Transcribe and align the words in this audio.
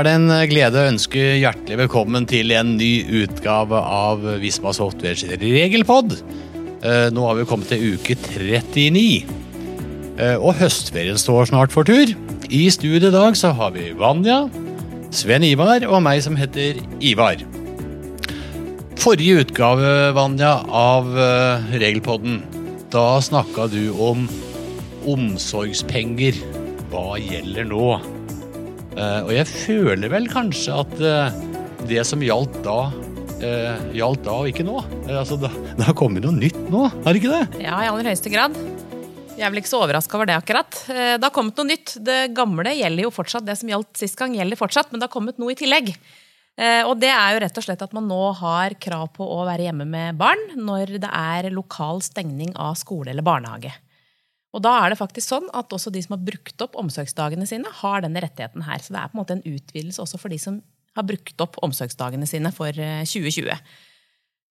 er 0.00 0.08
det 0.08 0.14
en 0.16 0.32
glede 0.48 0.80
å 0.80 0.88
ønske 0.90 1.26
hjertelig 1.42 1.82
velkommen 1.84 2.24
til 2.30 2.54
en 2.56 2.74
ny 2.80 2.92
utgave 3.22 3.76
av 3.80 4.24
Visma 4.40 4.72
Softwares 4.76 5.26
regelpod. 5.28 6.16
Eh, 6.80 7.08
Nå 7.12 7.28
har 7.28 7.36
vi 7.36 7.46
kommet 7.48 7.68
til 7.68 7.94
uke 7.94 8.16
39, 8.16 9.38
Eh, 10.20 10.36
og 10.36 10.58
høstferien 10.58 11.18
står 11.18 11.48
snart 11.48 11.72
for 11.72 11.86
tur. 11.88 12.12
I 12.50 12.66
studio 12.72 13.08
i 13.08 13.14
dag 13.14 13.36
så 13.38 13.54
har 13.56 13.72
vi 13.72 13.90
Vanja, 13.96 14.42
Sven 15.14 15.46
Ivar 15.46 15.86
og 15.88 16.02
meg 16.04 16.20
som 16.24 16.36
heter 16.36 16.80
Ivar. 17.00 17.40
Forrige 19.00 19.46
utgave, 19.46 20.10
Vanja, 20.16 20.58
av 20.66 21.08
eh, 21.16 21.72
regelpodden, 21.80 22.42
da 22.92 23.06
snakka 23.24 23.70
du 23.72 23.94
om 23.96 24.28
omsorgspenger. 25.08 26.36
Hva 26.90 27.16
gjelder 27.22 27.70
nå? 27.70 28.19
Eh, 28.96 29.20
og 29.22 29.30
jeg 29.34 29.46
føler 29.46 30.10
vel 30.10 30.26
kanskje 30.30 30.74
at 30.82 30.94
eh, 30.98 31.38
det 31.90 32.02
som 32.08 32.22
gjaldt 32.24 32.58
da, 32.64 32.78
eh, 33.38 33.82
gjaldt 33.96 34.24
da 34.26 34.38
og 34.42 34.50
ikke 34.50 34.66
nå. 34.66 34.80
Altså, 35.06 35.38
det 35.40 35.86
har 35.86 35.96
kommet 35.98 36.26
noe 36.26 36.34
nytt 36.36 36.58
nå, 36.72 36.86
har 36.90 37.14
det 37.14 37.22
ikke 37.22 37.36
det? 37.36 37.62
Ja, 37.62 37.78
i 37.84 37.90
aller 37.90 38.10
høyeste 38.10 38.32
grad. 38.32 38.56
Jeg 39.36 39.46
er 39.46 39.52
vel 39.54 39.62
ikke 39.62 39.72
så 39.72 39.84
overraska 39.84 40.18
over 40.18 40.28
det, 40.28 40.36
akkurat. 40.36 40.82
Det 40.90 41.22
har 41.24 41.32
kommet 41.32 41.56
noe 41.56 41.70
nytt. 41.70 41.94
Det 42.04 42.18
gamle 42.36 42.74
gjelder 42.76 43.06
jo 43.06 43.12
fortsatt. 43.14 43.46
Det 43.46 43.54
som 43.56 43.70
gjaldt 43.70 43.96
sist 43.96 44.18
gang, 44.18 44.34
gjelder 44.36 44.58
fortsatt, 44.60 44.90
men 44.90 45.00
det 45.00 45.06
har 45.06 45.14
kommet 45.14 45.38
noe 45.40 45.54
i 45.54 45.56
tillegg. 45.56 45.94
Og 46.60 46.92
det 47.00 47.08
er 47.08 47.32
jo 47.32 47.40
rett 47.46 47.56
og 47.56 47.64
slett 47.64 47.80
at 47.86 47.94
man 47.96 48.04
nå 48.10 48.18
har 48.36 48.76
krav 48.76 49.06
på 49.14 49.24
å 49.24 49.38
være 49.48 49.70
hjemme 49.70 49.86
med 49.88 50.18
barn 50.20 50.42
når 50.60 50.92
det 51.00 51.08
er 51.08 51.48
lokal 51.56 52.02
stengning 52.04 52.52
av 52.52 52.76
skole 52.76 53.14
eller 53.14 53.24
barnehage. 53.24 53.72
Og 54.50 54.64
da 54.64 54.72
er 54.82 54.92
det 54.92 54.98
faktisk 54.98 55.30
sånn 55.30 55.46
at 55.54 55.70
også 55.70 55.92
de 55.94 56.02
som 56.02 56.16
har 56.16 56.24
brukt 56.26 56.64
opp 56.64 56.74
omsorgsdagene 56.80 57.46
sine, 57.46 57.70
har 57.82 58.02
denne 58.02 58.22
rettigheten 58.24 58.66
her. 58.66 58.82
Så 58.82 58.94
det 58.94 59.02
er 59.02 59.12
på 59.12 59.18
en 59.18 59.22
måte 59.22 59.36
en 59.38 59.46
utvidelse 59.46 60.02
også 60.02 60.18
for 60.18 60.32
de 60.32 60.40
som 60.42 60.58
har 60.98 61.06
brukt 61.06 61.44
opp 61.44 61.60
omsorgsdagene 61.62 62.26
sine 62.26 62.50
for 62.54 62.74
eh, 62.74 63.04
2020. 63.06 63.54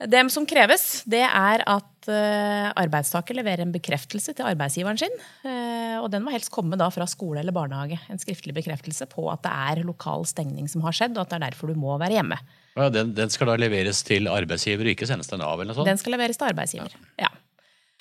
Det 0.07 0.21
som 0.31 0.45
kreves, 0.47 0.83
det 1.11 1.25
er 1.27 1.59
at 1.67 2.07
eh, 2.07 2.69
arbeidstaker 2.79 3.35
leverer 3.35 3.65
en 3.65 3.73
bekreftelse 3.73 4.31
til 4.37 4.47
arbeidsgiveren 4.47 5.01
sin. 5.01 5.17
eh, 5.43 5.97
og 5.99 6.07
den 6.13 6.23
må 6.23 6.31
helst 6.31 6.53
komme 6.55 6.79
da 6.79 6.87
fra 6.95 7.03
skole 7.03 7.41
eller 7.41 7.51
barnehage. 7.51 7.97
En 8.07 8.21
skriftlig 8.21 8.55
bekreftelse 8.55 9.09
på 9.11 9.27
at 9.27 9.43
det 9.43 9.51
er 9.51 9.83
lokal 9.83 10.23
stengning 10.29 10.71
som 10.71 10.85
har 10.87 10.95
skjedd, 10.95 11.17
og 11.17 11.25
at 11.25 11.33
det 11.33 11.41
er 11.41 11.45
derfor 11.49 11.73
du 11.73 11.75
må 11.75 11.97
være 11.99 12.15
hjemme. 12.15 12.39
Ja, 12.79 12.87
den, 12.87 13.11
den 13.17 13.33
skal 13.33 13.51
da 13.51 13.57
leveres 13.59 13.99
til 14.07 14.31
arbeidsgiver, 14.31 14.87
og 14.87 14.95
ikke 14.95 15.09
sendes 15.09 15.27
til 15.27 15.43
Nav 15.43 15.59
eller 15.59 15.73
noe 15.73 15.81
sånt? 15.81 15.91
Den 15.91 15.99
skal 15.99 16.15
leveres 16.15 16.39
til 16.39 16.47
arbeidsgiver. 16.47 16.95
Ja. 17.19 17.33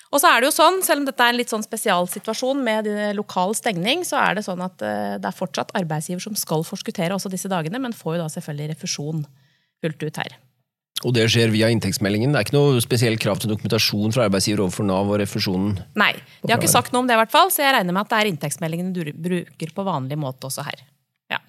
Og 0.09 0.17
så 0.17 0.31
er 0.31 0.41
det 0.41 0.49
jo 0.49 0.55
sånn, 0.55 0.79
selv 0.85 1.03
om 1.03 1.07
dette 1.09 1.21
er 1.21 1.35
en 1.35 1.37
litt 1.37 1.51
sånn 1.51 1.65
spesialsituasjon 1.65 2.61
med 2.65 2.87
lokal 3.17 3.53
stengning, 3.57 4.01
så 4.07 4.17
er 4.23 4.39
det 4.39 4.45
sånn 4.47 4.61
at 4.65 4.81
eh, 4.81 5.17
det 5.21 5.29
er 5.29 5.37
fortsatt 5.37 5.73
arbeidsgiver 5.77 6.23
som 6.23 6.37
skal 6.37 6.65
forskuttere 6.65 7.13
også 7.13 7.29
disse 7.29 7.51
dagene, 7.51 7.81
men 7.81 7.93
får 7.93 8.17
jo 8.17 8.21
da 8.23 8.29
selvfølgelig 8.33 8.71
refusjon 8.73 9.25
fullt 9.83 10.07
ut 10.07 10.21
her. 10.23 10.37
Og 11.07 11.13
det 11.15 11.29
skjer 11.31 11.51
via 11.53 11.69
inntektsmeldingen. 11.71 12.33
Det 12.33 12.39
er 12.39 12.47
ikke 12.47 12.57
noe 12.57 12.79
spesielt 12.83 13.21
krav 13.23 13.39
til 13.39 13.53
dokumentasjon 13.53 14.11
fra 14.15 14.25
arbeidsgiver 14.27 14.65
overfor 14.65 14.87
Nav 14.87 15.07
og 15.07 15.21
refusjonen. 15.21 15.77
Nei, 15.99 16.11
de 16.43 16.51
har 16.51 16.59
ikke 16.59 16.71
sagt 16.71 16.91
noe 16.91 17.05
om 17.05 17.07
det, 17.07 17.15
i 17.15 17.21
hvert 17.21 17.31
fall, 17.31 17.53
så 17.53 17.63
jeg 17.63 17.75
regner 17.77 17.95
med 17.95 18.03
at 18.03 18.11
det 18.11 18.17
er 18.19 18.31
inntektsmeldingen 18.33 18.89
du 18.95 19.03
bruker 19.13 19.71
på 19.75 19.85
vanlig 19.87 20.17
måte 20.19 20.49
også 20.49 20.65
her. 20.67 20.81
Ja. 21.31 21.39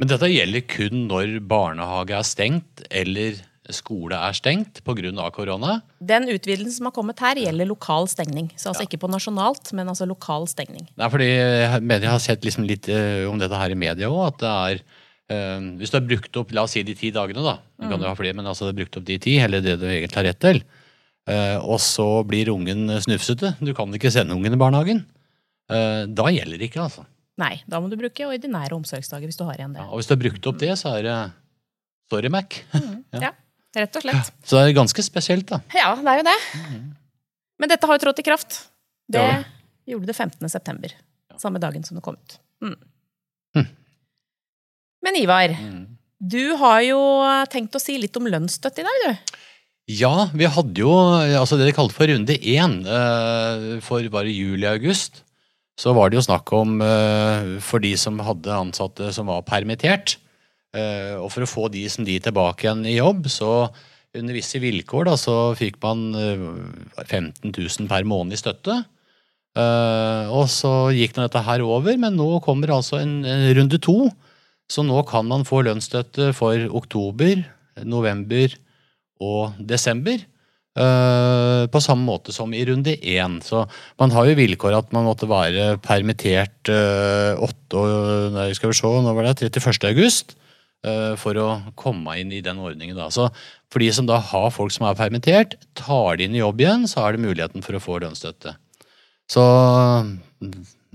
Men 0.00 0.14
dette 0.14 0.30
gjelder 0.32 0.64
kun 0.70 1.04
når 1.10 1.36
barnehage 1.50 2.16
er 2.16 2.30
stengt, 2.30 2.86
eller 2.88 3.42
skole 3.72 4.16
er 4.16 4.36
stengt 4.36 4.82
pga. 4.84 5.30
korona? 5.32 5.80
Den 6.00 6.28
utvidelsen 6.28 6.72
som 6.72 6.88
har 6.90 6.92
kommet 6.92 7.20
her, 7.20 7.36
gjelder 7.36 7.66
lokal 7.66 8.08
stengning. 8.08 8.50
Så 8.56 8.70
altså 8.70 8.84
ikke 8.84 9.00
på 9.00 9.08
nasjonalt, 9.08 9.72
men 9.72 9.88
altså 9.88 10.06
lokal 10.06 10.46
stengning. 10.50 10.88
Nei, 10.96 11.08
fordi 11.08 11.30
jeg 11.30 12.10
har 12.10 12.20
sett 12.20 12.44
liksom 12.44 12.66
litt 12.68 12.88
eh, 12.88 13.24
om 13.30 13.38
dette 13.40 13.56
her 13.56 13.72
i 13.72 13.78
media 13.78 14.10
òg, 14.10 14.26
at 14.28 14.38
det 14.42 14.52
er 14.52 14.82
eh, 15.32 15.60
Hvis 15.80 15.92
du 15.92 15.98
har 15.98 16.08
brukt 16.08 16.36
opp 16.36 16.52
la 16.52 16.66
oss 16.66 16.76
si 16.76 16.82
de 16.84 16.94
ti 16.98 17.10
dagene, 17.14 17.44
da, 17.44 17.58
du 17.80 17.88
kan 17.88 18.00
jo 18.00 18.10
ha 18.10 18.16
flere, 18.18 18.36
men 18.36 18.46
altså 18.46 18.68
du 18.68 18.74
har 18.74 18.80
brukt 18.82 19.00
opp 19.00 19.06
de 19.08 19.18
ti, 19.18 19.38
eller 19.40 19.64
det 19.64 19.78
du 19.80 19.86
egentlig 19.88 20.20
har 20.20 20.28
rett 20.28 20.42
til, 20.44 20.60
eh, 21.30 21.56
og 21.62 21.80
så 21.80 22.08
blir 22.28 22.52
ungen 22.52 22.98
snufsete, 23.00 23.56
du 23.64 23.72
kan 23.76 23.92
ikke 23.96 24.12
sende 24.12 24.36
ungen 24.36 24.52
i 24.52 24.60
barnehagen, 24.60 25.06
eh, 25.72 26.04
da 26.04 26.28
gjelder 26.28 26.60
det 26.60 26.68
ikke, 26.68 26.84
altså. 26.84 27.06
Nei, 27.40 27.56
da 27.66 27.80
må 27.82 27.88
du 27.90 27.96
bruke 27.98 28.28
ordinære 28.28 28.76
omsorgsdager 28.76 29.26
hvis 29.26 29.40
du 29.40 29.42
har 29.48 29.58
igjen 29.58 29.72
det. 29.74 29.82
Ja, 29.82 29.88
og 29.90 29.98
hvis 29.98 30.06
du 30.06 30.14
har 30.14 30.20
brukt 30.20 30.46
opp 30.46 30.60
det, 30.60 30.70
så 30.78 30.92
er 31.00 31.08
det 31.08 31.16
sorry, 32.12 32.30
Mac. 32.30 32.60
Ja, 33.24 33.32
rett 33.76 33.96
og 33.98 34.04
slett. 34.06 34.30
Så 34.44 34.58
det 34.58 34.64
er 34.70 34.76
ganske 34.78 35.02
spesielt, 35.06 35.46
da. 35.50 35.60
Ja, 35.74 35.94
det 35.98 36.12
er 36.14 36.20
jo 36.22 36.26
det. 36.30 36.38
Men 37.62 37.70
dette 37.70 37.86
har 37.88 37.98
jo 37.98 38.04
trådt 38.06 38.20
i 38.22 38.26
kraft. 38.26 38.60
Det 39.10 39.20
Ja. 39.22 39.42
gjorde 39.86 40.06
det 40.06 40.16
15. 40.16 40.48
september. 40.48 40.94
Samme 41.38 41.58
dagen 41.62 41.84
som 41.84 41.96
det 41.98 42.02
kom 42.06 42.14
ut. 42.16 42.38
Mm. 42.62 42.76
Hm. 43.56 43.66
Men 45.04 45.16
Ivar, 45.20 45.52
du 46.22 46.56
har 46.56 46.80
jo 46.86 47.00
tenkt 47.52 47.74
å 47.76 47.80
si 47.82 47.98
litt 47.98 48.16
om 48.16 48.26
lønnsstøtte 48.30 48.80
i 48.80 48.86
dag, 48.86 49.02
du. 49.04 49.34
Ja, 49.92 50.30
vi 50.32 50.46
hadde 50.48 50.80
jo 50.80 50.88
altså 51.36 51.58
det 51.60 51.66
de 51.68 51.74
kalte 51.76 51.92
for 51.92 52.08
runde 52.08 52.32
én 52.40 52.78
eh, 52.88 53.80
for 53.84 54.00
bare 54.08 54.32
juli 54.32 54.64
og 54.64 54.78
august. 54.78 55.20
Så 55.76 55.92
var 55.92 56.08
det 56.08 56.16
jo 56.16 56.24
snakk 56.24 56.48
om 56.56 56.78
eh, 56.80 57.58
for 57.60 57.82
de 57.84 57.90
som 58.00 58.16
hadde 58.24 58.48
ansatte 58.54 59.10
som 59.12 59.26
var 59.28 59.42
permittert. 59.44 60.16
Eh, 60.74 61.14
og 61.18 61.30
for 61.32 61.46
å 61.46 61.50
få 61.50 61.68
de 61.72 61.84
som 61.92 62.06
de 62.06 62.18
tilbake 62.22 62.66
igjen 62.66 62.84
i 62.88 62.98
jobb, 62.98 63.28
så 63.32 63.52
under 64.14 64.36
visse 64.36 64.60
vilkår 64.62 65.08
da, 65.08 65.14
så 65.18 65.36
fikk 65.58 65.80
man 65.82 66.04
eh, 66.18 66.44
15 67.06 67.54
000 67.54 67.88
per 67.90 68.06
måned 68.08 68.36
i 68.36 68.40
støtte. 68.40 68.82
Eh, 69.54 70.34
og 70.34 70.46
så 70.50 70.90
gikk 70.94 71.16
nå 71.16 71.26
dette 71.28 71.44
her 71.46 71.64
over, 71.66 71.96
men 72.00 72.18
nå 72.18 72.28
kommer 72.44 72.74
altså 72.74 73.00
en, 73.02 73.22
en 73.26 73.48
runde 73.58 73.80
to. 73.82 74.10
Så 74.70 74.84
nå 74.86 75.02
kan 75.08 75.26
man 75.28 75.44
få 75.46 75.62
lønnsstøtte 75.66 76.32
for 76.36 76.68
oktober, 76.74 77.42
november 77.84 78.54
og 79.22 79.58
desember. 79.58 80.22
Uh, 80.74 81.70
på 81.70 81.78
samme 81.78 82.02
måte 82.02 82.32
som 82.34 82.50
i 82.50 82.64
runde 82.66 82.96
én. 82.98 83.36
Så 83.46 83.60
man 84.00 84.10
har 84.10 84.26
jo 84.26 84.34
vilkår 84.34 84.74
at 84.74 84.88
man 84.90 85.06
måtte 85.06 85.28
være 85.30 85.76
permittert 85.84 86.66
uh, 86.66 87.38
8, 87.38 87.82
nei, 88.34 88.48
skal 88.58 88.72
vi 88.72 88.78
se, 88.80 88.90
nå 88.90 89.12
var 89.14 89.28
det 89.28 89.52
31. 89.52 89.86
august. 89.92 90.34
Eh, 90.84 91.14
for 91.20 91.38
å 91.40 91.48
komme 91.80 92.18
inn 92.20 92.32
i 92.34 92.42
den 92.44 92.60
ordningen. 92.62 92.96
Da. 92.98 93.08
Så 93.14 93.28
for 93.72 93.82
de 93.82 93.90
som 93.94 94.06
da 94.08 94.20
har 94.32 94.52
folk 94.54 94.74
som 94.74 94.86
er 94.88 94.98
permittert, 94.98 95.56
tar 95.78 96.20
de 96.20 96.28
inn 96.28 96.36
i 96.36 96.42
jobb 96.42 96.62
igjen, 96.62 96.86
så 96.90 97.04
er 97.04 97.16
det 97.16 97.24
muligheten 97.24 97.64
for 97.64 97.76
å 97.76 97.82
få 97.82 97.98
lønnsstøtte. 98.04 98.56
Så 99.30 99.42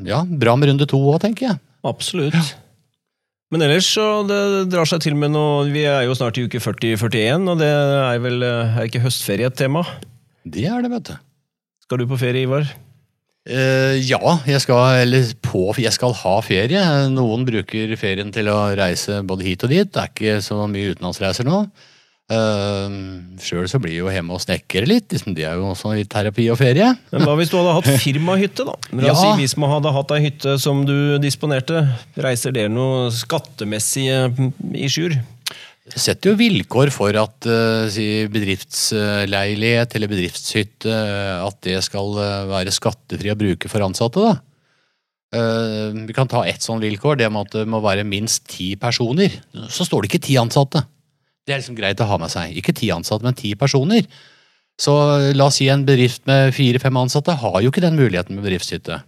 ja, 0.05 0.23
bra 0.23 0.55
med 0.55 0.71
runde 0.71 0.87
to 0.89 0.99
òg, 1.01 1.19
tenker 1.25 1.49
jeg. 1.49 1.61
Absolutt. 1.87 2.53
Men 3.49 3.65
ellers 3.65 3.87
så 3.89 4.21
det 4.29 4.41
drar 4.69 4.85
seg 4.85 5.01
til 5.01 5.15
med 5.17 5.31
noe 5.33 5.63
Vi 5.73 5.81
er 5.89 6.03
jo 6.05 6.13
snart 6.13 6.37
i 6.37 6.43
uke 6.45 6.61
40-41, 6.61 7.47
og 7.49 7.57
det 7.63 7.69
er 7.71 8.21
vel 8.21 8.45
er 8.45 8.83
ikke 8.85 9.01
høstferie 9.01 9.49
et 9.49 9.57
tema? 9.57 9.81
Det 10.45 10.67
er 10.69 10.85
det, 10.85 10.91
vet 10.93 11.09
du. 11.09 11.15
Skal 11.87 12.03
du 12.03 12.05
på 12.11 12.19
ferie, 12.21 12.45
Ivar? 12.45 12.69
Eh, 13.47 13.95
ja, 14.03 14.19
jeg 14.45 14.61
skal, 14.61 14.99
eller 15.05 15.29
på, 15.45 15.69
jeg 15.79 15.93
skal 15.95 16.13
ha 16.21 16.33
ferie. 16.45 16.81
Noen 17.13 17.45
bruker 17.47 17.95
ferien 17.99 18.33
til 18.35 18.51
å 18.51 18.59
reise 18.77 19.21
både 19.25 19.47
hit 19.47 19.63
og 19.65 19.71
dit. 19.73 19.87
Det 19.89 20.03
er 20.03 20.11
ikke 20.11 20.41
så 20.45 20.65
mye 20.69 20.91
utenlandsreiser 20.95 21.47
nå. 21.47 21.63
Uh, 22.29 22.85
Sjøl 23.41 23.65
så 23.65 23.79
blir 23.81 23.95
jeg 23.95 24.03
jo 24.03 24.11
hjemme 24.13 24.35
og 24.35 24.41
snekrer 24.43 24.85
litt. 24.85 25.07
Liksom, 25.09 25.33
det 25.33 25.47
er 25.49 25.55
jo 25.57 25.71
også 25.71 25.95
litt 25.97 26.11
terapi 26.13 26.45
og 26.53 26.59
ferie. 26.59 26.91
Men 27.09 27.25
hva 27.25 27.33
hvis 27.39 27.49
du 27.49 27.55
hadde 27.57 27.73
hatt 27.79 28.03
firmahytte, 28.03 28.67
da? 28.67 28.75
Men 28.91 29.07
Ja. 29.07 29.15
si 29.17 29.31
hvis 29.39 29.57
man 29.57 29.71
hadde 29.73 29.95
hatt 29.95 30.13
ei 30.13 30.21
hytte 30.27 30.59
som 30.61 30.83
du 30.85 31.17
disponerte. 31.17 31.81
Reiser 32.21 32.53
det 32.53 32.67
noe 32.69 33.09
skattemessig 33.09 34.05
i 34.77 34.91
skjur? 34.91 35.17
Jeg 35.95 36.03
setter 36.03 36.31
jo 36.31 36.39
vilkår 36.39 36.91
for 36.93 37.15
at 37.17 37.47
uh, 37.49 37.87
si 37.91 38.27
bedriftsleilighet 38.31 39.95
eller 39.97 40.11
bedriftshytte 40.11 40.91
uh, 40.91 41.47
at 41.47 41.57
det 41.65 41.79
skal 41.85 42.13
uh, 42.19 42.45
være 42.51 42.73
skattefri 42.75 43.31
å 43.33 43.37
bruke 43.39 43.71
for 43.71 43.85
ansatte. 43.85 44.23
da. 44.23 44.37
Vi 45.29 46.13
kan 46.17 46.25
ta 46.25 46.39
ett 46.49 46.63
sånn 46.65 46.79
vilkår, 46.81 47.19
det 47.19 47.27
med 47.29 47.45
at 47.45 47.59
det 47.59 47.67
må 47.69 47.77
være 47.83 48.01
minst 48.01 48.47
ti 48.49 48.71
personer. 48.81 49.35
Så 49.69 49.85
står 49.85 50.01
det 50.01 50.09
ikke 50.09 50.25
ti 50.25 50.39
ansatte. 50.41 50.81
Det 51.45 51.53
er 51.53 51.61
liksom 51.61 51.77
greit 51.77 52.01
å 52.01 52.07
ha 52.09 52.17
med 52.17 52.33
seg. 52.33 52.55
Ikke 52.57 52.73
ti 52.73 52.89
ansatte, 52.89 53.27
men 53.27 53.37
ti 53.37 53.51
personer. 53.53 54.07
Så 54.79 54.93
la 55.35 55.49
oss 55.49 55.59
si 55.59 55.67
en 55.67 55.83
bedrift 55.85 56.23
med 56.29 56.53
fire-fem 56.55 56.97
ansatte 57.01 57.35
har 57.41 57.59
jo 57.61 57.71
ikke 57.71 57.83
den 57.83 57.97
muligheten 57.99 58.37
med 58.37 58.45
bedriftshytte. 58.47 59.01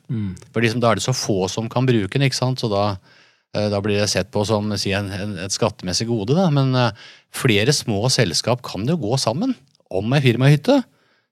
For 0.51 0.65
liksom, 0.65 0.81
da 0.83 0.91
er 0.91 1.00
det 1.00 1.05
så 1.05 1.15
få 1.15 1.47
som 1.51 1.69
kan 1.71 1.88
bruke 1.88 2.17
den, 2.17 2.27
ikke 2.27 2.38
sant? 2.41 2.59
så 2.59 2.67
da, 2.71 2.83
eh, 2.91 3.20
da 3.51 3.81
blir 3.83 4.00
det 4.00 4.07
sett 4.12 4.31
på 4.31 4.45
som 4.48 4.71
si, 4.80 4.94
en, 4.95 5.09
en, 5.12 5.36
et 5.44 5.53
skattemessig 5.53 6.07
gode. 6.09 6.38
Da. 6.38 6.48
Men 6.53 6.71
eh, 6.77 6.95
flere 7.36 7.75
små 7.75 8.06
selskap 8.13 8.63
kan 8.65 8.88
jo 8.88 9.00
gå 9.01 9.19
sammen 9.19 9.56
om 9.92 10.13
ei 10.15 10.21
firmahytte, 10.24 10.81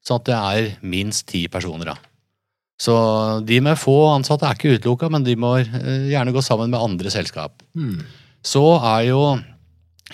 sånn 0.03 0.19
at 0.19 0.27
det 0.27 0.39
er 0.39 0.71
minst 0.83 1.29
ti 1.31 1.45
personer. 1.51 1.93
Da. 1.93 2.09
Så 2.79 2.95
de 3.47 3.59
med 3.63 3.79
få 3.79 3.95
ansatte 4.13 4.47
er 4.47 4.55
ikke 4.55 4.77
utelukka, 4.77 5.11
men 5.11 5.27
de 5.27 5.35
må 5.39 5.57
eh, 5.61 6.09
gjerne 6.11 6.35
gå 6.35 6.43
sammen 6.43 6.71
med 6.71 6.83
andre 6.83 7.11
selskap. 7.13 7.63
Så 8.47 8.65
er 8.77 9.07
jo 9.09 9.23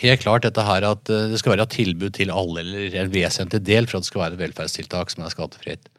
helt 0.02 0.24
klart 0.24 0.46
dette 0.46 0.63
her 0.66 0.86
at 0.88 1.10
eh, 1.13 1.28
det 1.31 1.42
skal 1.42 1.56
være 1.56 1.68
et 1.69 1.75
tilbud 1.78 2.16
til 2.18 2.34
alle, 2.34 2.62
eller 2.62 3.02
en 3.02 3.13
vesentlig 3.13 3.62
del 3.66 3.90
for 3.90 4.00
at 4.00 4.06
det 4.06 4.12
skal 4.12 4.25
være 4.25 4.38
et 4.38 4.46
velferdstiltak 4.46 5.13
som 5.13 5.25
er 5.25 5.34
skattefritt. 5.34 5.90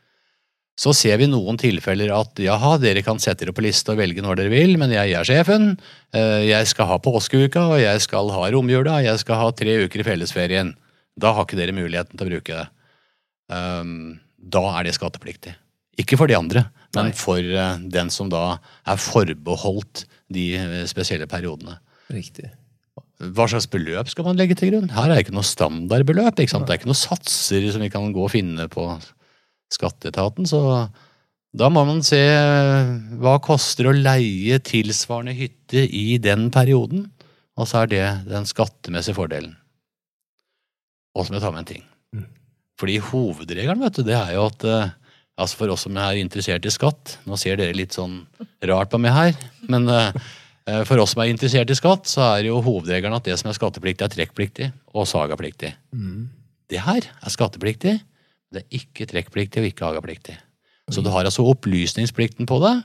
Så 0.76 0.93
ser 0.93 1.17
vi 1.17 1.26
noen 1.31 1.56
tilfeller 1.56 2.11
at 2.12 2.37
jaha, 2.43 2.75
dere 2.82 3.00
kan 3.02 3.17
sette 3.23 3.46
dere 3.46 3.55
på 3.56 3.64
liste 3.64 3.94
og 3.94 3.96
velge 4.02 4.20
når 4.20 4.37
dere 4.43 4.52
vil, 4.52 4.75
men 4.76 4.93
jeg 4.93 5.14
er 5.17 5.25
sjefen. 5.25 5.78
Eh, 6.12 6.43
Jeg 6.50 6.67
skal 6.69 6.90
ha 6.90 6.99
påskeuka, 7.00 7.62
og 7.73 7.81
jeg 7.81 8.00
skal 8.05 8.28
ha 8.34 8.50
romjula, 8.52 8.99
og 9.00 9.06
jeg 9.08 9.19
skal 9.25 9.40
ha 9.40 9.50
tre 9.56 9.78
uker 9.87 10.02
i 10.05 10.08
fellesferien. 10.11 10.75
Da 11.17 11.32
har 11.32 11.46
ikke 11.46 11.56
dere 11.56 11.73
muligheten 11.73 12.19
til 12.20 12.26
å 12.26 12.31
bruke 12.34 12.58
det. 12.61 12.67
Um, 13.49 14.20
Da 14.46 14.61
er 14.78 14.84
det 14.84 14.94
skattepliktig. 14.94 15.55
Ikke 15.99 16.19
for 16.20 16.28
de 16.28 16.37
andre, 16.37 16.67
men 16.94 17.08
Nei. 17.08 17.17
for 17.17 17.40
eh, 17.40 17.79
den 17.88 18.11
som 18.12 18.29
da 18.29 18.58
er 18.87 19.00
forbeholdt 19.00 20.05
de 20.29 20.44
eh, 20.61 20.84
spesielle 20.87 21.26
periodene. 21.26 21.79
Riktig. 22.12 22.50
Hva 23.17 23.46
slags 23.49 23.64
beløp 23.72 24.11
skal 24.12 24.26
man 24.29 24.37
legge 24.37 24.55
til 24.61 24.75
grunn? 24.75 24.90
Her 24.93 25.08
er 25.08 25.17
det 25.17 25.25
ikke 25.25 25.34
noe 25.38 25.49
standardbeløp. 25.49 26.37
ikke 26.37 26.52
sant? 26.52 26.67
Det 26.69 26.75
er 26.76 26.79
ikke 26.82 26.90
noen 26.93 27.00
satser 27.00 27.64
som 27.72 27.81
vi 27.81 27.88
kan 27.88 28.12
gå 28.12 28.26
og 28.26 28.31
finne 28.34 28.69
på 28.69 28.84
skatteetaten. 29.72 30.48
Så 30.48 30.60
da 31.56 31.68
må 31.72 31.84
man 31.88 32.02
se 32.06 32.20
hva 33.20 33.36
koster 33.44 33.88
å 33.88 33.96
leie 33.96 34.60
tilsvarende 34.64 35.36
hytte 35.36 35.86
i 35.86 36.18
den 36.22 36.50
perioden. 36.54 37.08
Og 37.56 37.68
så 37.70 37.84
er 37.84 37.92
det 37.92 38.04
den 38.28 38.48
skattemessige 38.48 39.16
fordelen. 39.16 39.54
Og 41.16 41.24
så 41.24 41.32
må 41.32 41.38
jeg 41.38 41.46
ta 41.46 41.52
med 41.54 41.64
en 41.64 41.70
ting. 41.70 41.84
Fordi 42.76 42.98
hovedregelen 43.00 43.80
vet 43.80 43.96
du, 43.96 44.02
det 44.04 44.18
er 44.18 44.34
jo 44.36 44.48
at 44.50 44.64
eh, 44.68 44.90
altså 45.40 45.62
for 45.62 45.72
oss 45.72 45.86
som 45.86 45.96
er 45.96 46.19
interessert 46.20 46.66
i 46.69 46.72
skatt 46.72 47.14
Nå 47.24 47.38
ser 47.40 47.56
dere 47.56 47.72
litt 47.72 47.96
sånn 47.96 48.19
rart 48.69 48.90
på 48.92 49.00
meg 49.00 49.14
her, 49.16 49.46
men 49.72 49.88
eh, 49.88 50.26
Eh, 50.66 50.82
For 50.86 50.98
oss 51.02 51.14
som 51.14 51.22
er 51.22 51.30
interessert 51.30 51.70
i 51.70 51.78
skatt, 51.78 52.08
så 52.10 52.24
er 52.32 52.48
jo 52.48 52.60
hovedregelen 52.64 53.16
at 53.16 53.26
det 53.28 53.38
som 53.38 53.50
er 53.50 53.58
skattepliktig, 53.58 54.06
er 54.06 54.14
trekkpliktig 54.14 54.70
og 54.94 55.06
sagapliktig. 55.08 55.72
Det 56.66 56.82
her 56.82 57.06
er 57.06 57.30
skattepliktig, 57.32 58.00
det 58.56 58.64
er 58.64 58.81
ikke 58.81 59.08
trekkpliktig 59.11 59.62
og 59.62 59.70
ikke 59.70 59.88
agapliktig. 59.93 60.37
Så 60.93 61.03
du 61.03 61.11
har 61.11 61.26
altså 61.26 61.44
opplysningsplikten 61.50 62.47
på 62.49 62.61
det, 62.62 62.76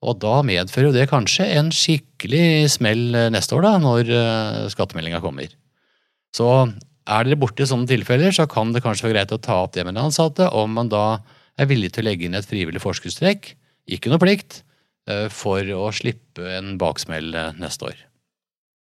og 0.00 0.20
da 0.22 0.38
medfører 0.46 0.88
jo 0.88 0.94
det 0.94 1.08
kanskje 1.10 1.48
en 1.58 1.68
skikkelig 1.74 2.70
smell 2.72 3.10
eh, 3.18 3.32
neste 3.34 3.56
år, 3.56 3.66
da, 3.66 3.72
når 3.82 4.08
uh, 4.08 4.68
skattemeldinga 4.72 5.20
kommer. 5.20 5.50
Så 6.32 6.46
er 7.10 7.26
dere 7.26 7.38
borti 7.40 7.66
sånne 7.68 7.90
tilfeller, 7.90 8.32
så 8.32 8.46
kan 8.48 8.72
det 8.72 8.84
kanskje 8.84 9.08
være 9.08 9.18
greit 9.18 9.34
å 9.34 9.40
ta 9.42 9.58
opp 9.64 9.74
det 9.76 9.84
med 9.84 9.96
den 9.96 10.06
ansatte, 10.06 10.48
om 10.56 10.72
man 10.78 10.88
da 10.92 11.20
er 11.60 11.68
villig 11.68 11.92
til 11.92 12.06
å 12.06 12.08
legge 12.08 12.28
inn 12.28 12.38
et 12.38 12.48
frivillig 12.48 12.82
forskuddstrekk, 12.82 13.52
ikke 13.90 14.12
noe 14.12 14.22
plikt, 14.22 14.62
eh, 15.10 15.26
for 15.32 15.66
å 15.76 15.90
slippe 15.92 16.46
en 16.56 16.76
baksmell 16.80 17.34
eh, 17.34 17.52
neste 17.60 17.90
år. 17.90 17.98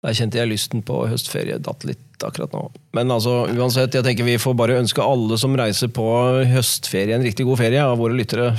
Der 0.06 0.14
kjente 0.14 0.38
jeg 0.38 0.46
lysten 0.52 0.82
på 0.86 1.00
høstferie 1.10 1.56
datt 1.58 1.82
litt 1.86 2.22
akkurat 2.22 2.52
nå. 2.54 2.60
Men 2.94 3.10
altså, 3.10 3.48
uansett, 3.50 3.96
jeg 3.98 4.06
tenker 4.06 4.26
vi 4.26 4.36
får 4.38 4.54
bare 4.58 4.76
ønske 4.78 5.02
alle 5.02 5.38
som 5.40 5.56
reiser 5.58 5.90
på 5.94 6.06
høstferie 6.52 7.16
en 7.16 7.24
riktig 7.26 7.46
god 7.48 7.58
ferie 7.58 7.82
av 7.82 7.98
våre 7.98 8.14
lyttere. 8.14 8.52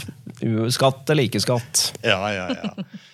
Skatt 0.71 1.07
eller 1.11 1.27
ikke 1.29 1.39
skatt. 1.43 1.83
Ja, 2.03 2.19
ja, 2.35 2.47
ja. 2.51 2.73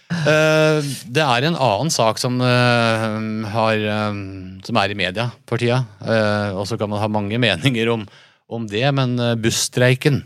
uh, 0.10 0.80
det 1.06 1.22
er 1.22 1.45
en 1.45 1.57
annen 1.57 1.94
sak 1.94 2.22
som, 2.22 2.39
uh, 2.42 3.45
har, 3.54 3.86
um, 4.10 4.57
som 4.66 4.80
er 4.81 4.94
i 4.94 4.98
media 4.98 5.28
for 5.50 5.62
tida. 5.62 5.83
Uh, 6.01 6.57
og 6.57 6.66
så 6.69 6.80
kan 6.81 6.89
man 6.89 7.04
ha 7.04 7.10
mange 7.12 7.38
meninger 7.45 7.92
om, 7.94 8.07
om 8.50 8.66
det, 8.69 8.88
men 8.98 9.19
busstreiken. 9.42 10.24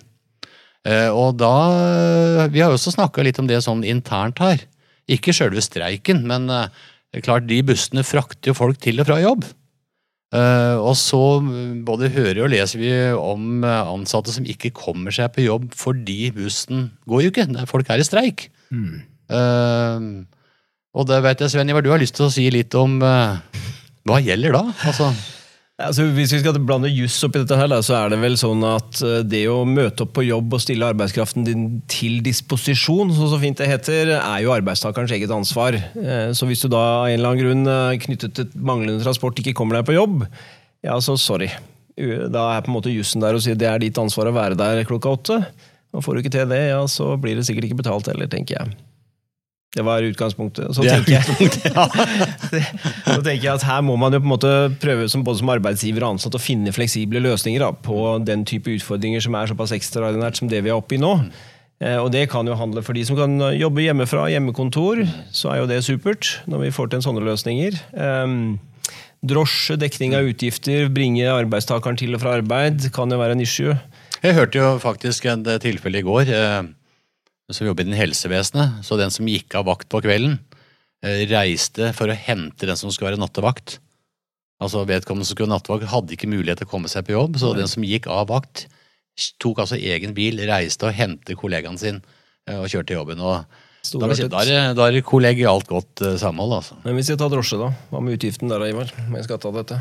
Og 0.90 1.36
da 1.36 2.48
Vi 2.50 2.62
har 2.64 2.72
jo 2.72 2.78
også 2.78 2.94
snakka 2.96 3.22
litt 3.22 3.38
om 3.42 3.50
det 3.50 3.60
sånn 3.62 3.84
internt 3.84 4.40
her. 4.40 4.64
Ikke 5.12 5.36
sjølve 5.36 5.62
streiken, 5.62 6.24
men 6.26 6.48
det 7.10 7.22
er 7.22 7.26
klart 7.26 7.48
de 7.50 7.62
bussene 7.66 8.06
frakter 8.06 8.52
jo 8.52 8.58
folk 8.58 8.80
til 8.84 9.02
og 9.02 9.10
fra 9.10 9.18
jobb. 9.22 9.48
Uh, 10.30 10.78
og 10.86 10.94
så 10.94 11.20
mm, 11.42 11.82
både 11.88 12.12
hører 12.14 12.44
og 12.46 12.52
leser 12.54 12.78
vi 12.78 12.92
om 13.18 13.64
eh, 13.66 13.88
ansatte 13.90 14.30
som 14.30 14.46
ikke 14.46 14.70
kommer 14.78 15.10
seg 15.16 15.32
på 15.34 15.42
jobb 15.48 15.72
fordi 15.74 16.30
bussen 16.36 16.92
går 17.10 17.24
jo 17.24 17.32
ikke. 17.34 17.48
Folk 17.70 17.90
er 17.90 18.04
i 18.04 18.06
streik. 18.06 18.46
Eh, 18.70 20.06
og 21.00 21.10
det 21.10 21.20
vet 21.26 21.42
jeg, 21.42 21.54
Sven 21.54 21.74
Ivar, 21.74 21.86
du 21.86 21.90
har 21.94 22.02
lyst 22.02 22.18
til 22.18 22.28
å 22.28 22.34
si 22.34 22.46
litt 22.54 22.74
om 22.78 23.00
uh, 23.02 23.42
hva 24.10 24.22
gjelder 24.22 24.54
da? 24.58 24.64
Altså, 24.90 25.10
Altså, 25.80 26.04
hvis 26.12 26.34
vi 26.36 26.42
skal 26.42 26.58
blande 26.60 26.90
juss 26.92 27.16
oppi 27.24 27.40
dette, 27.40 27.56
her, 27.56 27.72
så 27.86 27.94
er 27.96 28.12
det 28.12 28.18
vel 28.20 28.34
sånn 28.40 28.64
at 28.68 29.00
eh, 29.06 29.22
det 29.24 29.46
å 29.48 29.62
møte 29.64 30.04
opp 30.04 30.12
på 30.18 30.26
jobb 30.28 30.58
og 30.58 30.60
stille 30.60 30.90
arbeidskraften 30.92 31.46
din 31.48 31.64
til 31.88 32.18
disposisjon, 32.26 33.14
sånn 33.16 33.32
så 33.32 33.40
fint 33.40 33.62
det 33.62 33.70
heter, 33.72 34.12
er 34.18 34.44
jo 34.44 34.52
arbeidstakerens 34.52 35.14
eget 35.16 35.32
ansvar. 35.32 35.78
Eh, 35.80 36.34
Så 36.36 36.50
hvis 36.50 36.66
du 36.66 36.68
da 36.74 36.82
av 36.98 37.08
en 37.08 37.16
eller 37.16 37.32
annen 37.32 37.44
grunn 37.46 37.72
eh, 37.72 38.00
knyttet 38.04 38.36
til 38.36 38.52
manglende 38.60 39.06
transport 39.06 39.40
ikke 39.40 39.56
kommer 39.56 39.80
deg 39.80 39.88
på 39.88 39.96
jobb, 39.96 40.28
ja, 40.84 41.00
så 41.04 41.16
sorry. 41.20 41.48
Da 41.96 42.44
er 42.58 42.62
på 42.64 42.72
en 42.72 42.78
måte 42.78 42.92
jussen 42.92 43.24
der 43.24 43.36
og 43.36 43.44
sier 43.44 43.58
det 43.60 43.68
er 43.68 43.80
ditt 43.84 43.98
ansvar 44.00 44.28
å 44.30 44.36
være 44.36 44.60
der 44.60 44.84
klokka 44.88 45.16
åtte. 45.16 45.42
Og 45.96 46.04
får 46.04 46.16
du 46.16 46.22
ikke 46.26 46.36
til 46.36 46.52
det, 46.52 46.62
ja, 46.74 46.84
så 46.92 47.14
blir 47.20 47.40
det 47.40 47.48
sikkert 47.48 47.68
ikke 47.68 47.80
betalt 47.82 48.08
heller, 48.12 48.28
tenker 48.32 48.60
jeg. 48.60 48.76
Det 49.76 49.84
var 49.86 50.02
utgangspunktet. 50.02 50.72
Så 50.74 50.82
er 50.82 50.98
tenker 50.98 51.20
jeg 51.20 51.26
så 53.06 53.20
tenker 53.22 53.44
jeg 53.44 53.52
at 53.54 53.66
her 53.68 53.84
må 53.86 54.00
man 54.02 54.16
jo 54.16 54.22
på 54.24 54.26
en 54.26 54.34
måte 54.34 54.54
prøve 54.82 55.06
som, 55.12 55.22
både 55.26 55.44
som 55.44 55.52
arbeidsgiver 55.54 56.06
og 56.06 56.16
ansatt 56.16 56.38
å 56.38 56.42
finne 56.42 56.74
fleksible 56.74 57.22
løsninger 57.22 57.62
da, 57.62 57.70
på 57.74 58.18
den 58.26 58.48
type 58.50 58.74
utfordringer 58.74 59.22
som 59.22 59.38
er 59.38 59.52
såpass 59.52 59.76
ekstraordinært 59.78 60.42
som 60.42 60.50
det 60.50 60.64
vi 60.66 60.74
er 60.74 60.80
oppe 60.80 60.98
i 60.98 61.02
nå. 61.02 61.14
Eh, 61.80 62.00
og 62.02 62.10
det 62.16 62.26
kan 62.34 62.50
jo 62.50 62.58
handle 62.58 62.82
for 62.86 62.98
de 62.98 63.06
som 63.06 63.20
kan 63.20 63.38
jobbe 63.56 63.86
hjemmefra, 63.86 64.26
hjemmekontor, 64.34 65.04
så 65.32 65.54
er 65.54 65.62
jo 65.62 65.70
det 65.70 65.84
supert 65.86 66.40
når 66.50 66.66
vi 66.66 66.74
får 66.76 66.90
til 66.96 67.06
sånne 67.06 67.28
løsninger. 67.30 67.78
Um, 67.94 68.58
drosje, 69.26 69.78
dekning 69.80 70.16
av 70.16 70.28
utgifter, 70.28 70.90
bringe 70.92 71.28
arbeidstakeren 71.30 72.00
til 72.00 72.16
og 72.16 72.24
fra 72.24 72.38
arbeid 72.40 72.90
kan 72.96 73.12
jo 73.12 73.20
være 73.20 73.36
en 73.36 73.44
issue. 73.44 73.78
jeg 74.24 74.36
hørte 74.36 74.60
jo 74.60 74.74
faktisk 74.80 75.26
et 75.26 75.48
eh, 75.48 75.60
tilfelle 75.60 76.00
i 76.00 76.06
går, 76.06 76.34
eh, 76.34 76.62
som 77.50 77.68
jobbet 77.68 77.88
innen 77.88 78.00
helsevesenet. 78.00 78.82
Så 78.86 78.98
den 79.00 79.14
som 79.14 79.28
gikk 79.30 79.56
av 79.58 79.68
vakt 79.70 79.90
på 79.92 80.02
kvelden, 80.06 80.40
eh, 81.04 81.26
reiste 81.30 81.94
for 81.98 82.12
å 82.12 82.18
hente 82.18 82.68
den 82.70 82.78
som 82.78 82.92
skulle 82.92 83.12
være 83.12 83.22
nattevakt. 83.22 83.80
Altså 84.60 84.84
Vedkommende 84.86 85.26
som 85.26 85.36
skulle 85.36 85.48
være 85.48 85.58
nattevakt, 85.58 85.92
hadde 85.92 86.16
ikke 86.16 86.30
mulighet 86.30 86.62
til 86.62 86.68
å 86.68 86.74
komme 86.74 86.92
seg 86.92 87.08
på 87.08 87.16
jobb, 87.16 87.40
så 87.40 87.56
den 87.56 87.70
som 87.72 87.86
gikk 87.88 88.10
av 88.12 88.28
vakt, 88.28 88.68
tok 89.40 89.64
altså 89.64 89.80
egen 89.80 90.14
bil, 90.16 90.40
reiste 90.48 90.88
og 90.88 90.96
hentet 90.96 91.40
kollegaen 91.40 91.80
sin 91.80 92.02
eh, 92.48 92.60
og 92.60 92.68
kjørte 92.68 92.92
til 92.92 93.00
jobben. 93.00 93.20
og 93.24 93.46
da, 93.80 94.10
er 94.44 94.74
da 94.76 94.88
er 94.90 94.98
det 94.98 95.06
kollegialt 95.08 95.68
godt 95.68 96.04
eh, 96.04 96.18
samhold, 96.20 96.58
altså. 96.60 96.76
Men 96.84 97.00
hvis 97.00 97.14
jeg 97.14 97.20
tar 97.20 97.32
drosje, 97.32 97.60
da? 97.60 97.72
Hva 97.92 98.04
med 98.04 98.20
utgiften 98.20 98.52
der, 98.52 98.68
Ivar? 98.68 98.92
Jeg 98.92 99.28
skatte 99.28 99.48
av 99.48 99.62
dette? 99.62 99.80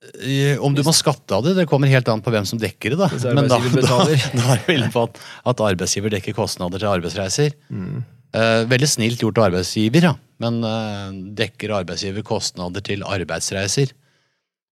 Eh, 0.00 0.56
Om 0.64 0.72
du 0.76 0.80
må 0.86 0.94
skatte 0.96 1.36
av 1.36 1.44
det, 1.44 1.52
det 1.58 1.66
kommer 1.68 1.90
helt 1.92 2.08
an 2.08 2.22
på 2.24 2.32
hvem 2.32 2.46
som 2.48 2.60
dekker 2.60 2.94
det. 2.94 3.00
da. 3.02 3.34
Men 3.36 3.50
da, 3.50 3.58
da, 3.60 3.98
da 4.40 4.46
er 4.54 4.64
vi 4.66 4.78
inne 4.78 4.88
på 4.92 5.04
at, 5.08 5.20
at 5.52 5.60
arbeidsgiver 5.66 6.14
dekker 6.16 6.36
kostnader 6.38 6.80
til 6.80 6.88
arbeidsreiser. 6.88 7.56
Eh, 7.70 8.62
veldig 8.70 8.88
snilt 8.88 9.20
gjort 9.24 9.40
av 9.42 9.50
arbeidsgiver, 9.50 10.06
ja. 10.10 10.14
men 10.40 10.62
eh, 10.64 11.18
dekker 11.42 11.74
arbeidsgiver 11.82 12.24
kostnader 12.26 12.84
til 12.86 13.04
arbeidsreiser? 13.04 13.92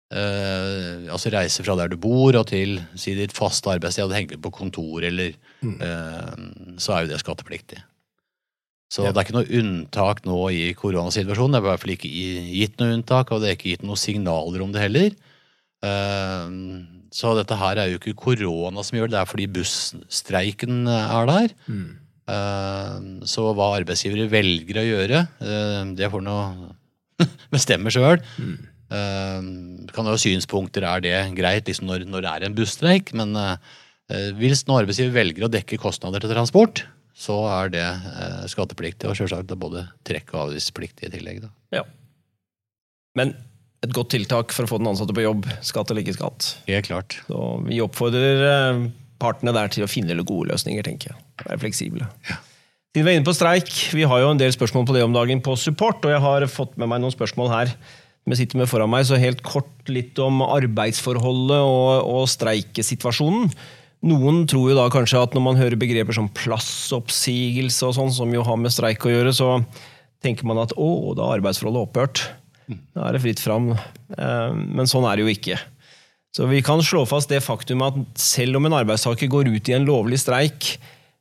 Eh, 0.08 1.04
altså 1.12 1.28
reise 1.34 1.60
fra 1.66 1.74
der 1.76 1.90
du 1.92 1.98
bor 2.00 2.32
og 2.38 2.46
til 2.48 2.78
si 2.96 3.12
ditt 3.18 3.34
faste 3.36 3.68
arbeidssted, 3.74 4.06
og 4.06 4.14
det 4.14 4.22
henger 4.22 4.40
på 4.40 4.54
kontor 4.62 5.04
eller 5.04 5.34
eh, 5.34 6.46
Så 6.80 6.94
er 6.94 7.04
jo 7.04 7.10
det 7.12 7.20
skattepliktig. 7.20 7.82
Så 8.88 9.04
Ja. 9.04 9.12
det 9.12 9.20
er 9.20 9.26
ikke 9.28 9.36
noe 9.36 9.58
unntak 9.60 10.22
nå 10.24 10.36
i 10.50 10.72
koronasituasjonen. 10.74 11.52
Det 11.52 11.58
er 11.60 11.64
i 11.64 11.68
hvert 11.68 11.82
fall 11.82 11.92
ikke 11.96 12.12
gitt 12.56 12.78
noe 12.80 12.94
unntak, 12.96 13.30
og 13.32 13.42
det 13.42 13.50
er 13.50 13.56
ikke 13.58 13.72
gitt 13.74 13.82
noen 13.84 14.00
signaler 14.00 14.62
om 14.64 14.72
det 14.72 14.80
heller. 14.86 15.10
Eh, 15.84 16.48
Så 17.10 17.34
dette 17.36 17.56
her 17.56 17.78
er 17.80 17.88
jo 17.88 17.98
ikke 17.98 18.12
korona 18.20 18.82
som 18.84 18.98
gjør 18.98 19.08
det, 19.08 19.16
det 19.16 19.20
er 19.22 19.30
fordi 19.30 19.46
busstreiken 19.48 20.86
er 20.88 21.24
der. 21.26 21.54
Mm. 21.66 23.24
Så 23.24 23.46
hva 23.56 23.68
arbeidsgivere 23.80 24.28
velger 24.28 24.76
å 24.82 24.84
gjøre, 24.84 25.20
eh, 25.40 25.84
det 25.96 26.10
får 26.12 26.22
nå 26.26 26.34
bestemme 27.54 27.88
sjøl. 27.88 28.20
Kan 28.90 30.04
ha 30.08 30.16
synspunkter, 30.20 30.84
er 30.84 31.00
det 31.04 31.34
greit 31.36 31.64
liksom 31.68 31.88
når, 31.88 32.04
når 32.08 32.20
det 32.24 32.30
er 32.34 32.46
en 32.48 32.54
busstreik? 32.56 33.12
Men 33.16 33.34
eh, 33.36 33.56
hvis 34.36 34.66
noen 34.68 34.82
arbeidsgiver 34.84 35.12
velger 35.16 35.44
å 35.48 35.52
dekke 35.52 35.80
kostnader 35.80 36.20
til 36.20 36.32
transport, 36.32 36.84
så 37.18 37.36
er 37.50 37.72
det 37.74 37.84
eh, 37.84 38.42
skattepliktig, 38.50 39.08
og 39.10 39.18
selvsagt 39.18 39.52
både 39.58 39.88
trekk- 40.06 40.34
og 40.36 40.48
avgiftspliktig 40.48 41.08
i 41.08 41.12
tillegg. 41.16 41.42
Da. 41.44 41.52
Ja. 41.80 41.84
Men 43.18 43.34
et 43.82 43.94
godt 43.94 44.12
tiltak 44.14 44.54
for 44.54 44.66
å 44.66 44.70
få 44.70 44.78
den 44.80 44.90
ansatte 44.90 45.14
på 45.14 45.24
jobb, 45.24 45.46
skatt 45.66 45.90
eller 45.90 46.04
ikke 46.04 46.18
skatt. 46.18 46.52
Helt 46.68 46.90
klart. 46.90 47.18
Så 47.26 47.42
vi 47.66 47.82
oppfordrer 47.82 48.44
eh, 48.48 48.84
partene 49.22 49.54
der 49.54 49.72
til 49.74 49.86
å 49.86 49.90
finne 49.90 50.14
gode 50.22 50.52
løsninger, 50.52 50.86
tenker 50.86 51.12
jeg. 51.12 51.24
Være 51.44 51.62
fleksible. 51.66 52.10
Siden 52.94 53.06
vi 53.06 53.12
er 53.12 53.18
inne 53.18 53.28
på 53.28 53.36
streik, 53.36 53.72
vi 53.94 54.06
har 54.08 54.22
jo 54.22 54.30
en 54.32 54.40
del 54.40 54.54
spørsmål 54.54 54.86
på 54.88 54.94
det 54.96 55.06
om 55.06 55.14
dagen 55.14 55.42
på 55.44 55.58
support, 55.60 56.02
og 56.06 56.14
jeg 56.14 56.22
har 56.24 56.46
fått 56.50 56.78
med 56.78 56.90
meg 56.90 57.02
noen 57.02 57.14
spørsmål 57.14 57.50
her 57.54 57.74
vi 58.28 58.36
sitter 58.36 58.60
med 58.60 58.68
foran 58.68 58.90
meg, 58.92 59.06
så 59.08 59.18
helt 59.20 59.42
kort 59.46 59.88
litt 59.88 60.18
om 60.20 60.42
arbeidsforholdet 60.44 61.60
og, 61.64 62.08
og 62.08 62.26
streikesituasjonen. 62.28 63.48
Noen 64.06 64.44
tror 64.46 64.70
jo 64.70 64.76
da 64.78 64.84
kanskje 64.92 65.20
at 65.24 65.32
når 65.34 65.42
man 65.42 65.58
hører 65.58 65.78
begreper 65.80 66.14
som 66.14 66.28
plassoppsigelse 66.30 67.88
og 67.88 67.96
sånn, 67.96 68.12
som 68.14 68.34
jo 68.34 68.44
har 68.46 68.60
med 68.60 68.70
streik 68.74 69.02
å 69.02 69.10
gjøre, 69.10 69.32
så 69.34 69.56
tenker 70.22 70.46
man 70.46 70.60
at 70.62 70.74
å, 70.78 71.16
da 71.18 71.26
er 71.26 71.40
arbeidsforholdet 71.40 71.88
opphørt. 71.88 72.22
Da 72.94 73.08
er 73.08 73.16
det 73.16 73.24
fritt 73.24 73.42
fram. 73.42 73.72
Eh, 73.72 74.52
Men 74.54 74.86
sånn 74.90 75.06
er 75.08 75.18
det 75.18 75.26
jo 75.26 75.32
ikke. 75.34 75.58
Så 76.36 76.46
vi 76.46 76.60
kan 76.62 76.82
slå 76.84 77.02
fast 77.08 77.32
det 77.32 77.40
faktum 77.42 77.82
at 77.86 77.96
selv 78.20 78.60
om 78.60 78.68
en 78.68 78.76
arbeidstaker 78.78 79.30
går 79.32 79.48
ut 79.50 79.70
i 79.70 79.74
en 79.74 79.88
lovlig 79.88 80.20
streik, 80.22 80.76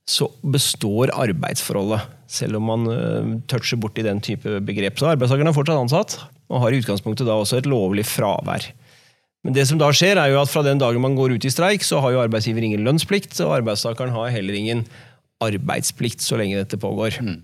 så 0.08 0.28
består 0.44 1.12
arbeidsforholdet. 1.16 2.14
Selv 2.32 2.60
om 2.60 2.68
man 2.68 2.84
uh, 2.92 3.30
toucher 3.48 3.80
borti 3.80 4.04
den 4.04 4.20
type 4.24 4.60
begrep. 4.68 5.00
Så 5.00 5.08
arbeidstakeren 5.10 5.50
er 5.50 5.56
fortsatt 5.56 5.80
ansatt, 5.80 6.18
og 6.52 6.62
har 6.64 6.76
i 6.76 6.82
utgangspunktet 6.82 7.28
da 7.28 7.38
også 7.40 7.60
et 7.60 7.70
lovlig 7.72 8.06
fravær. 8.08 8.68
Men 9.46 9.56
det 9.56 9.68
som 9.70 9.80
da 9.80 9.90
skjer 9.96 10.20
er 10.20 10.32
jo 10.34 10.40
at 10.42 10.52
fra 10.52 10.64
den 10.66 10.80
dagen 10.82 11.04
man 11.04 11.16
går 11.18 11.38
ut 11.38 11.46
i 11.46 11.52
streik, 11.54 11.86
så 11.86 12.02
har 12.04 12.16
jo 12.16 12.24
arbeidsgiver 12.24 12.66
ingen 12.66 12.84
lønnsplikt, 12.88 13.36
og 13.46 13.60
arbeidstakeren 13.62 14.16
har 14.16 14.34
heller 14.34 14.58
ingen 14.58 14.88
arbeidsplikt 15.44 16.24
så 16.26 16.40
lenge 16.40 16.58
dette 16.58 16.80
pågår. 16.82 17.20
Mm. 17.22 17.38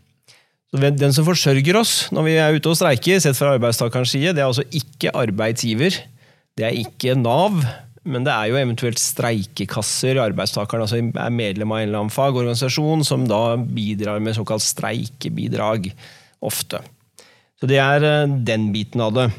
Så 0.74 0.90
Den 0.98 1.14
som 1.14 1.28
forsørger 1.28 1.78
oss 1.78 1.94
når 2.16 2.26
vi 2.26 2.34
er 2.42 2.58
ute 2.58 2.72
og 2.72 2.80
streiker, 2.80 3.22
sett 3.22 3.38
fra 3.38 3.54
arbeidstakerens 3.60 4.16
side, 4.16 4.34
det 4.34 4.42
er 4.42 4.50
altså 4.50 4.66
ikke 4.74 5.14
arbeidsgiver. 5.14 6.00
Det 6.58 6.66
er 6.66 6.80
ikke 6.82 7.14
Nav, 7.18 7.62
men 8.04 8.26
det 8.26 8.34
er 8.34 8.50
jo 8.50 8.58
eventuelt 8.60 9.00
streikekasser. 9.00 10.18
Arbeidstakeren 10.22 10.84
altså 10.84 11.00
er 11.00 11.34
medlem 11.34 11.72
av 11.72 11.80
en 11.80 11.88
eller 11.88 12.02
annen 12.02 12.14
fagorganisasjon 12.14 13.06
som 13.08 13.28
da 13.30 13.56
bidrar 13.58 14.20
med 14.20 14.36
såkalt 14.38 14.66
streikebidrag, 14.66 15.92
ofte. 16.44 16.82
Så 17.62 17.70
det 17.70 17.80
er 17.80 18.04
eh, 18.04 18.34
den 18.44 18.72
biten 18.74 19.06
av 19.06 19.14
det. 19.16 19.30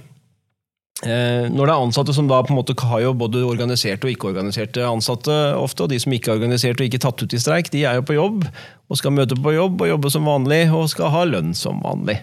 Eh, 1.05 1.47
når 1.53 1.69
det 1.69 1.73
er 1.75 1.83
ansatte 1.85 2.15
som 2.17 2.29
da 2.31 2.39
på 2.45 2.55
en 2.55 2.59
måte 2.59 2.77
har 2.89 3.03
jo 3.05 3.13
både 3.19 3.43
organiserte 3.45 4.09
og 4.09 4.15
ikke-organiserte 4.15 4.87
ansatte 4.89 5.35
ofte, 5.61 5.85
og 5.85 5.93
de 5.93 5.99
som 6.01 6.15
ikke 6.17 6.33
er 6.33 6.39
organisert 6.39 6.81
og 6.81 6.87
ikke 6.89 7.03
tatt 7.05 7.25
ut 7.25 7.35
i 7.37 7.41
streik, 7.41 7.69
de 7.75 7.85
er 7.85 7.99
jo 7.99 8.07
på 8.09 8.17
jobb 8.17 8.47
og 8.49 9.01
skal 9.01 9.13
møte 9.17 9.37
på 9.37 9.53
jobb 9.53 9.85
og 9.85 9.91
jobbe 9.91 10.13
som 10.13 10.31
vanlig 10.31 10.63
og 10.73 10.89
skal 10.93 11.13
ha 11.13 11.27
lønn 11.29 11.53
som 11.59 11.83
vanlig. 11.85 12.21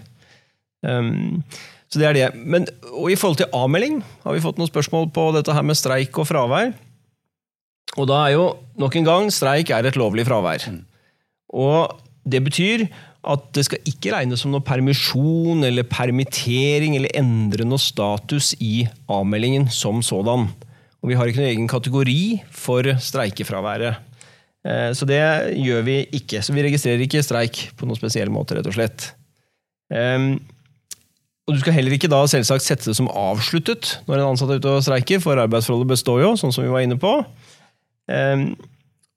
Um, 0.82 1.44
så 1.92 2.02
det 2.02 2.08
er 2.08 2.18
det. 2.18 2.28
Men, 2.42 2.66
og 2.90 3.12
I 3.12 3.18
forhold 3.20 3.42
til 3.42 3.52
avmelding 3.54 4.00
har 4.24 4.34
vi 4.34 4.42
fått 4.42 4.58
noen 4.58 4.72
spørsmål 4.72 5.12
på 5.14 5.28
dette 5.36 5.54
her 5.54 5.66
med 5.68 5.78
streik 5.78 6.18
og 6.18 6.30
fravær. 6.30 6.72
Og 8.00 8.08
da 8.08 8.24
er 8.26 8.38
jo 8.38 8.46
nok 8.80 8.96
en 8.96 9.08
gang 9.08 9.32
streik 9.34 9.74
er 9.76 9.86
et 9.86 10.00
lovlig 10.00 10.26
fravær. 10.26 10.64
Mm. 10.72 10.86
Og 11.52 12.00
det 12.24 12.40
betyr 12.46 12.86
at 13.22 13.44
det 13.54 13.68
skal 13.68 13.90
ikke 13.90 14.14
regnes 14.16 14.42
som 14.42 14.54
noe 14.54 14.66
permisjon 14.66 15.62
eller 15.68 15.86
permittering 15.86 16.96
eller 16.98 17.14
endre 17.20 17.68
noe 17.68 17.82
status 17.82 18.56
i 18.58 18.88
avmeldingen 19.12 19.68
som 19.70 20.02
sådan. 20.06 20.48
Og 21.02 21.10
vi 21.10 21.18
har 21.18 21.30
ikke 21.30 21.42
noen 21.42 21.52
egen 21.52 21.70
kategori 21.70 22.22
for 22.54 22.88
streikefraværet. 23.02 24.02
Eh, 24.66 24.90
så 24.98 25.06
det 25.10 25.22
gjør 25.58 25.86
vi 25.86 25.98
ikke. 26.18 26.42
Så 26.46 26.54
vi 26.54 26.66
registrerer 26.66 27.06
ikke 27.06 27.24
streik 27.26 27.68
på 27.78 27.90
noen 27.90 27.98
spesiell 27.98 28.34
måte, 28.34 28.58
rett 28.58 28.70
og 28.70 28.78
slett. 28.78 29.12
Ehm, 29.94 30.34
og 31.48 31.56
Du 31.56 31.60
skal 31.62 31.74
heller 31.74 31.94
ikke 31.94 32.10
da 32.12 32.22
selvsagt 32.30 32.64
sette 32.64 32.90
det 32.90 32.96
som 32.96 33.10
avsluttet 33.10 33.98
når 34.08 34.20
en 34.20 34.30
ansatt 34.32 34.54
er 34.54 34.62
ute 34.62 34.76
og 34.78 34.84
streiker, 34.86 35.22
for 35.24 35.42
arbeidsforholdet 35.42 35.90
består 35.90 36.22
jo, 36.24 36.36
sånn 36.40 36.54
som 36.54 36.64
vi 36.64 36.74
var 36.74 36.86
inne 36.86 37.00
på. 37.02 37.16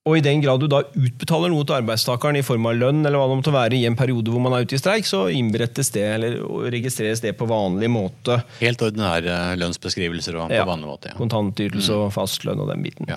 Og 0.05 0.19
i 0.19 0.25
den 0.25 0.43
grad 0.45 0.61
du 0.61 0.67
da 0.69 0.83
utbetaler 0.85 1.49
noe 1.49 1.65
til 1.65 1.79
arbeidstakeren 1.79 2.37
i 2.37 2.45
form 2.45 2.67
av 2.69 2.77
lønn, 2.77 3.01
eller 3.07 3.17
hva 3.17 3.29
det 3.31 3.39
måtte 3.39 3.55
være 3.55 3.79
i 3.79 3.87
en 3.89 3.97
periode 3.97 4.33
hvor 4.33 4.43
man 4.45 4.53
er 4.53 4.67
ute 4.67 4.77
i 4.77 4.81
streik, 4.81 5.09
så 5.09 5.23
innberettes 5.33 5.89
det 5.95 6.05
eller 6.19 6.37
registreres 6.75 7.25
det 7.25 7.33
på 7.39 7.49
vanlig 7.49 7.89
måte. 7.89 8.43
Helt 8.61 8.85
ordinære 8.85 9.55
lønnsbeskrivelser 9.63 10.37
og 10.37 10.53
på 10.53 10.61
ja, 10.61 10.67
vanlig 10.69 10.91
måte. 10.91 11.15
Ja. 11.15 11.21
Kontantytelse 11.23 11.97
mm. 11.97 12.03
og 12.05 12.13
fastlønn 12.19 12.61
og 12.61 12.69
den 12.75 12.85
biten. 12.85 13.09
Ja. 13.09 13.17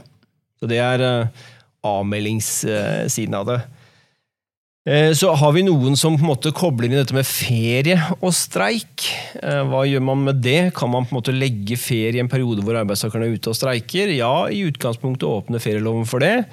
Så 0.58 0.72
det 0.72 0.80
er 0.80 1.04
uh, 1.04 1.50
avmeldingssiden 1.92 3.36
av 3.36 3.52
det. 3.52 3.60
Eh, 4.88 5.12
så 5.12 5.34
har 5.36 5.52
vi 5.52 5.66
noen 5.68 5.98
som 6.00 6.16
på 6.16 6.24
en 6.24 6.30
måte 6.30 6.54
kobler 6.56 6.88
inn 6.88 7.02
dette 7.02 7.16
med 7.16 7.28
ferie 7.28 7.98
og 8.22 8.32
streik. 8.36 9.10
Eh, 9.36 9.64
hva 9.68 9.84
gjør 9.84 10.06
man 10.08 10.24
med 10.30 10.40
det? 10.46 10.72
Kan 10.78 10.94
man 10.94 11.04
på 11.04 11.12
en 11.12 11.20
måte 11.20 11.36
legge 11.36 11.76
ferie 11.76 12.16
i 12.16 12.24
en 12.24 12.32
periode 12.32 12.64
hvor 12.64 12.80
arbeidstakerne 12.80 13.28
er 13.28 13.36
ute 13.36 13.52
og 13.52 13.58
streiker? 13.60 14.14
Ja, 14.16 14.48
i 14.48 14.64
utgangspunktet 14.70 15.28
åpner 15.28 15.64
ferieloven 15.64 16.08
for 16.08 16.24
det. 16.24 16.46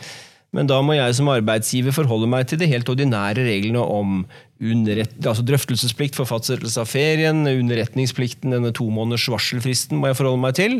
Men 0.55 0.69
da 0.71 0.79
må 0.87 0.95
jeg 0.95 1.17
som 1.19 1.31
arbeidsgiver 1.33 1.95
forholde 1.97 2.29
meg 2.31 2.47
til 2.47 2.61
de 2.61 2.69
helt 2.71 2.91
ordinære 2.91 3.43
reglene 3.43 3.83
om 3.83 4.21
altså 4.63 5.43
drøftelsesplikt 5.45 6.15
for 6.15 6.31
fastsettelse 6.31 6.79
av 6.81 6.87
ferien, 6.89 7.43
underretningsplikten, 7.51 8.55
denne 8.55 8.71
to 8.75 8.87
måneders 8.95 9.27
varselfristen 9.33 9.99
må 9.99 10.13
jeg 10.13 10.19
forholde 10.21 10.43
meg 10.45 10.55
til. 10.61 10.79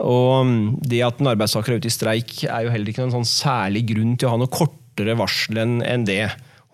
Og 0.00 0.46
mm, 0.46 0.60
det 0.88 1.02
at 1.04 1.18
en 1.20 1.32
arbeidstaker 1.32 1.74
er 1.74 1.82
ute 1.82 1.90
i 1.90 1.94
streik, 1.94 2.36
er 2.46 2.64
jo 2.64 2.72
heller 2.72 2.92
ikke 2.92 3.02
noen 3.02 3.18
sånn 3.18 3.28
særlig 3.28 3.84
grunn 3.90 4.14
til 4.14 4.30
å 4.30 4.36
ha 4.36 4.40
noe 4.40 4.52
kortere 4.52 5.18
varsel 5.18 5.58
enn 5.60 6.06
det. 6.08 6.22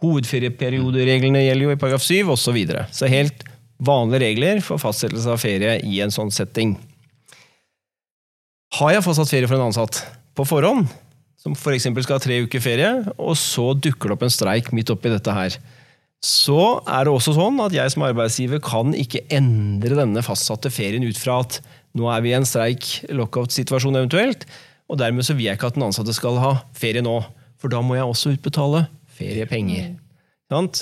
Hovedferieperiodereglene 0.04 1.46
gjelder 1.46 1.66
jo 1.66 1.72
i 1.72 1.80
paragraf 1.80 2.04
7 2.04 2.20
osv. 2.28 2.36
Så, 2.44 2.54
videre. 2.54 2.84
så 2.92 3.08
helt 3.10 3.46
vanlige 3.82 4.22
regler 4.26 4.60
for 4.64 4.80
fastsettelse 4.80 5.32
av 5.32 5.40
ferie 5.40 5.80
i 5.88 5.98
en 6.04 6.12
sånn 6.12 6.30
setting. 6.34 6.76
Har 8.76 8.92
jeg 8.92 9.04
fastsatt 9.08 9.32
ferie 9.32 9.48
for 9.48 9.56
en 9.56 9.70
ansatt 9.70 10.02
på 10.36 10.44
forhånd, 10.44 10.92
som 11.46 11.54
f.eks. 11.54 11.86
skal 12.02 12.18
ha 12.18 12.22
tre 12.22 12.42
uker 12.42 12.62
ferie, 12.62 12.92
og 13.14 13.36
så 13.38 13.70
dukker 13.78 14.10
det 14.10 14.16
opp 14.16 14.26
en 14.26 14.34
streik 14.34 14.72
midt 14.74 14.90
oppi 14.90 15.12
dette 15.12 15.34
her, 15.34 15.56
så 16.26 16.80
er 16.88 17.06
det 17.06 17.12
også 17.12 17.36
sånn 17.36 17.60
at 17.62 17.74
jeg 17.76 17.92
som 17.92 18.02
arbeidsgiver 18.06 18.62
kan 18.64 18.94
ikke 18.96 19.22
endre 19.36 19.98
denne 20.00 20.24
fastsatte 20.26 20.72
ferien 20.74 21.04
ut 21.06 21.18
fra 21.20 21.42
at 21.44 21.60
nå 21.96 22.08
er 22.10 22.24
vi 22.24 22.32
i 22.32 22.36
en 22.38 22.48
streik-lockout-situasjon 22.48 24.00
eventuelt, 24.00 24.46
og 24.90 24.98
dermed 25.00 25.26
så 25.26 25.36
vil 25.36 25.48
jeg 25.48 25.58
ikke 25.58 25.70
at 25.70 25.78
den 25.78 25.86
ansatte 25.86 26.14
skal 26.16 26.40
ha 26.42 26.52
ferie 26.76 27.04
nå. 27.04 27.18
For 27.56 27.72
da 27.72 27.80
må 27.82 27.96
jeg 27.96 28.06
også 28.06 28.34
utbetale 28.36 28.84
feriepenger. 29.16 29.94
Mm. 29.94 30.74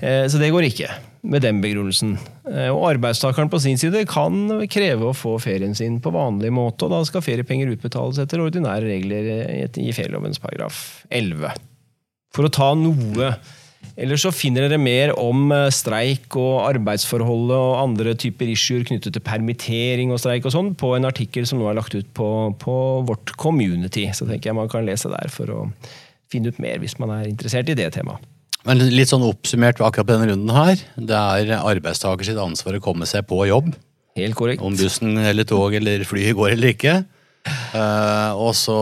Så 0.00 0.40
det 0.40 0.50
går 0.52 0.66
ikke, 0.66 0.88
med 1.24 1.44
den 1.44 1.60
begrunnelsen. 1.64 2.16
Eh, 2.50 2.68
og 2.68 2.86
arbeidstakeren 2.92 3.50
på 3.52 3.60
sin 3.62 3.80
side 3.80 4.04
kan 4.10 4.36
kreve 4.72 5.08
å 5.08 5.16
få 5.16 5.36
ferien 5.42 5.74
sin 5.76 6.00
på 6.04 6.12
vanlig 6.14 6.52
måte, 6.54 6.86
og 6.86 6.92
da 6.92 7.02
skal 7.08 7.24
feriepenger 7.24 7.72
utbetales 7.72 8.20
etter 8.20 8.42
ordinære 8.44 8.88
regler 8.90 9.28
i 9.80 9.92
ferielovens 9.96 10.42
paragraf 10.42 11.04
11. 11.08 11.54
For 12.34 12.48
å 12.48 12.52
ta 12.52 12.72
noe 12.78 13.34
Ellers 14.00 14.22
så 14.24 14.30
finner 14.32 14.64
dere 14.64 14.80
mer 14.80 15.12
om 15.20 15.52
eh, 15.52 15.68
streik 15.70 16.34
og 16.40 16.64
arbeidsforholdet 16.64 17.54
og 17.54 17.82
andre 17.82 18.14
typer 18.18 18.48
issuer 18.50 18.82
knyttet 18.88 19.12
til 19.14 19.22
permittering 19.22 20.10
og 20.10 20.22
streik 20.22 20.48
og 20.48 20.54
sånn 20.54 20.72
på 20.80 20.94
en 20.96 21.06
artikkel 21.06 21.44
som 21.46 21.60
nå 21.60 21.68
er 21.70 21.76
lagt 21.78 21.94
ut 21.94 22.08
på, 22.16 22.28
på 22.58 22.76
vårt 23.06 23.34
community. 23.38 24.08
Så 24.16 24.26
tenker 24.26 24.50
jeg 24.50 24.58
man 24.58 24.72
kan 24.72 24.88
lese 24.88 25.12
der 25.12 25.30
for 25.30 25.52
å 25.52 25.60
finne 26.32 26.50
ut 26.50 26.62
mer 26.64 26.80
hvis 26.82 26.96
man 26.98 27.12
er 27.12 27.28
interessert 27.28 27.70
i 27.70 27.76
det 27.78 27.92
temaet. 27.94 28.24
Men 28.64 28.80
litt 28.94 29.10
sånn 29.10 29.26
oppsummert 29.26 29.82
akkurat 29.84 30.08
på 30.08 30.14
denne 30.14 30.30
runden 30.30 30.54
her. 30.56 30.80
Det 30.96 31.18
er 31.18 31.58
arbeidstaker 31.58 32.24
sitt 32.26 32.40
ansvar 32.40 32.78
å 32.78 32.84
komme 32.84 33.08
seg 33.08 33.26
på 33.28 33.42
jobb. 33.50 33.74
Helt 34.16 34.38
korrekt. 34.38 34.62
Om 34.64 34.78
bussen 34.78 35.18
eller 35.20 35.46
tog 35.48 35.74
eller 35.76 36.06
flyet 36.08 36.36
går 36.38 36.54
eller 36.54 36.72
ikke. 36.72 36.96
Uh, 37.74 38.32
og 38.40 38.54
så 38.56 38.78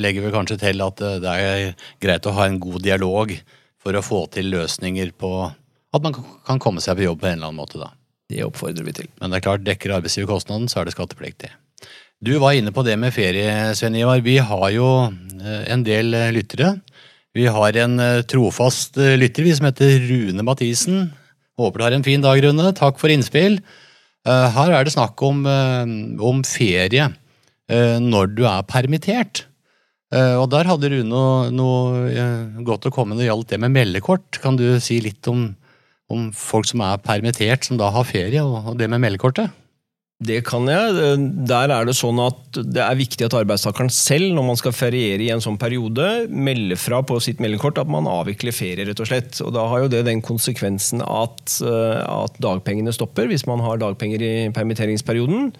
legger 0.00 0.24
vi 0.24 0.32
kanskje 0.32 0.56
til 0.62 0.80
at 0.80 1.02
det 1.20 1.34
er 1.34 1.88
greit 2.00 2.24
å 2.24 2.32
ha 2.38 2.46
en 2.48 2.56
god 2.62 2.80
dialog 2.86 3.34
for 3.82 3.98
å 3.98 4.04
få 4.04 4.22
til 4.32 4.48
løsninger 4.54 5.12
på 5.20 5.32
at 5.94 6.04
man 6.04 6.16
kan 6.16 6.60
komme 6.62 6.82
seg 6.84 6.98
på 6.98 7.06
jobb 7.06 7.22
på 7.22 7.28
en 7.28 7.38
eller 7.38 7.50
annen 7.50 7.60
måte. 7.60 7.80
da. 7.80 7.92
Det 8.28 8.44
oppfordrer 8.44 8.84
vi 8.84 8.96
til. 8.96 9.08
Men 9.20 9.32
det 9.32 9.38
er 9.38 9.46
klart, 9.46 9.64
dekker 9.64 9.94
arbeidsgiver 9.96 10.28
kostnaden, 10.28 10.68
så 10.68 10.80
er 10.80 10.88
det 10.88 10.96
skattepliktig. 10.96 11.50
Du 12.20 12.34
var 12.42 12.56
inne 12.58 12.72
på 12.74 12.82
det 12.84 12.96
med 13.00 13.14
ferie, 13.14 13.52
Sven 13.78 13.96
Ivar. 13.96 14.20
Vi 14.24 14.36
har 14.42 14.68
jo 14.74 14.88
eh, 15.06 15.64
en 15.72 15.84
del 15.86 16.12
eh, 16.18 16.32
lyttere. 16.34 16.74
Vi 17.38 17.46
har 17.46 17.76
en 17.78 18.00
eh, 18.02 18.24
trofast 18.26 18.98
lytter 18.98 19.46
vi 19.46 19.54
som 19.54 19.68
heter 19.68 20.00
Rune 20.08 20.42
Mathisen. 20.46 21.12
Håper 21.58 21.78
du 21.78 21.84
har 21.86 21.94
en 21.94 22.06
fin 22.06 22.22
dag, 22.24 22.40
Rune. 22.42 22.72
Takk 22.74 22.98
for 22.98 23.12
innspill. 23.12 23.60
Her 24.28 24.72
er 24.74 24.84
det 24.84 24.92
snakk 24.92 25.22
om, 25.24 25.38
om 26.20 26.40
ferie 26.44 27.06
når 28.04 28.32
du 28.36 28.42
er 28.46 28.66
permittert. 28.68 29.40
Og 30.12 30.44
der 30.52 30.68
hadde 30.68 30.90
Rune 30.92 31.08
noe, 31.08 31.48
noe 31.54 32.62
godt 32.66 32.90
å 32.90 32.92
komme 32.92 33.14
når 33.14 33.22
det 33.22 33.28
gjaldt 33.30 33.54
det 33.54 33.60
med 33.62 33.74
meldekort. 33.74 34.40
Kan 34.42 34.58
du 34.60 34.66
si 34.84 34.98
litt 35.02 35.26
om, 35.32 35.46
om 36.12 36.28
folk 36.36 36.68
som 36.68 36.84
er 36.84 37.00
permittert, 37.02 37.64
som 37.66 37.80
da 37.80 37.88
har 37.94 38.06
ferie, 38.06 38.44
og 38.44 38.76
det 38.78 38.90
med 38.92 39.02
meldekortet? 39.06 39.54
Det 40.18 40.40
kan 40.42 40.66
jeg. 40.66 41.18
Der 41.46 41.70
er 41.70 41.86
det 41.86 41.94
sånn 41.94 42.18
at 42.18 42.58
det 42.58 42.82
er 42.82 42.96
viktig 42.98 43.22
at 43.28 43.36
arbeidstakeren 43.38 43.90
selv, 43.94 44.32
når 44.34 44.46
man 44.48 44.56
skal 44.58 44.74
feriere 44.74 45.22
i 45.22 45.30
en 45.30 45.42
sånn 45.44 45.58
periode, 45.60 46.26
melder 46.26 46.80
fra 46.80 47.04
på 47.06 47.20
sitt 47.22 47.38
meldekort 47.42 47.78
at 47.78 47.92
man 47.92 48.08
avvikler 48.10 48.56
ferie, 48.56 48.88
rett 48.88 48.98
og 48.98 49.06
slett. 49.06 49.38
Og 49.46 49.52
da 49.54 49.68
har 49.70 49.84
jo 49.84 49.92
det 49.92 50.02
den 50.08 50.22
konsekvensen 50.26 51.04
at, 51.06 51.60
eh, 51.62 52.02
at 52.02 52.40
dagpengene 52.42 52.94
stopper, 52.96 53.30
hvis 53.30 53.46
man 53.46 53.62
har 53.62 53.78
dagpenger 53.78 54.24
i 54.26 54.32
permitteringsperioden. 54.56 55.52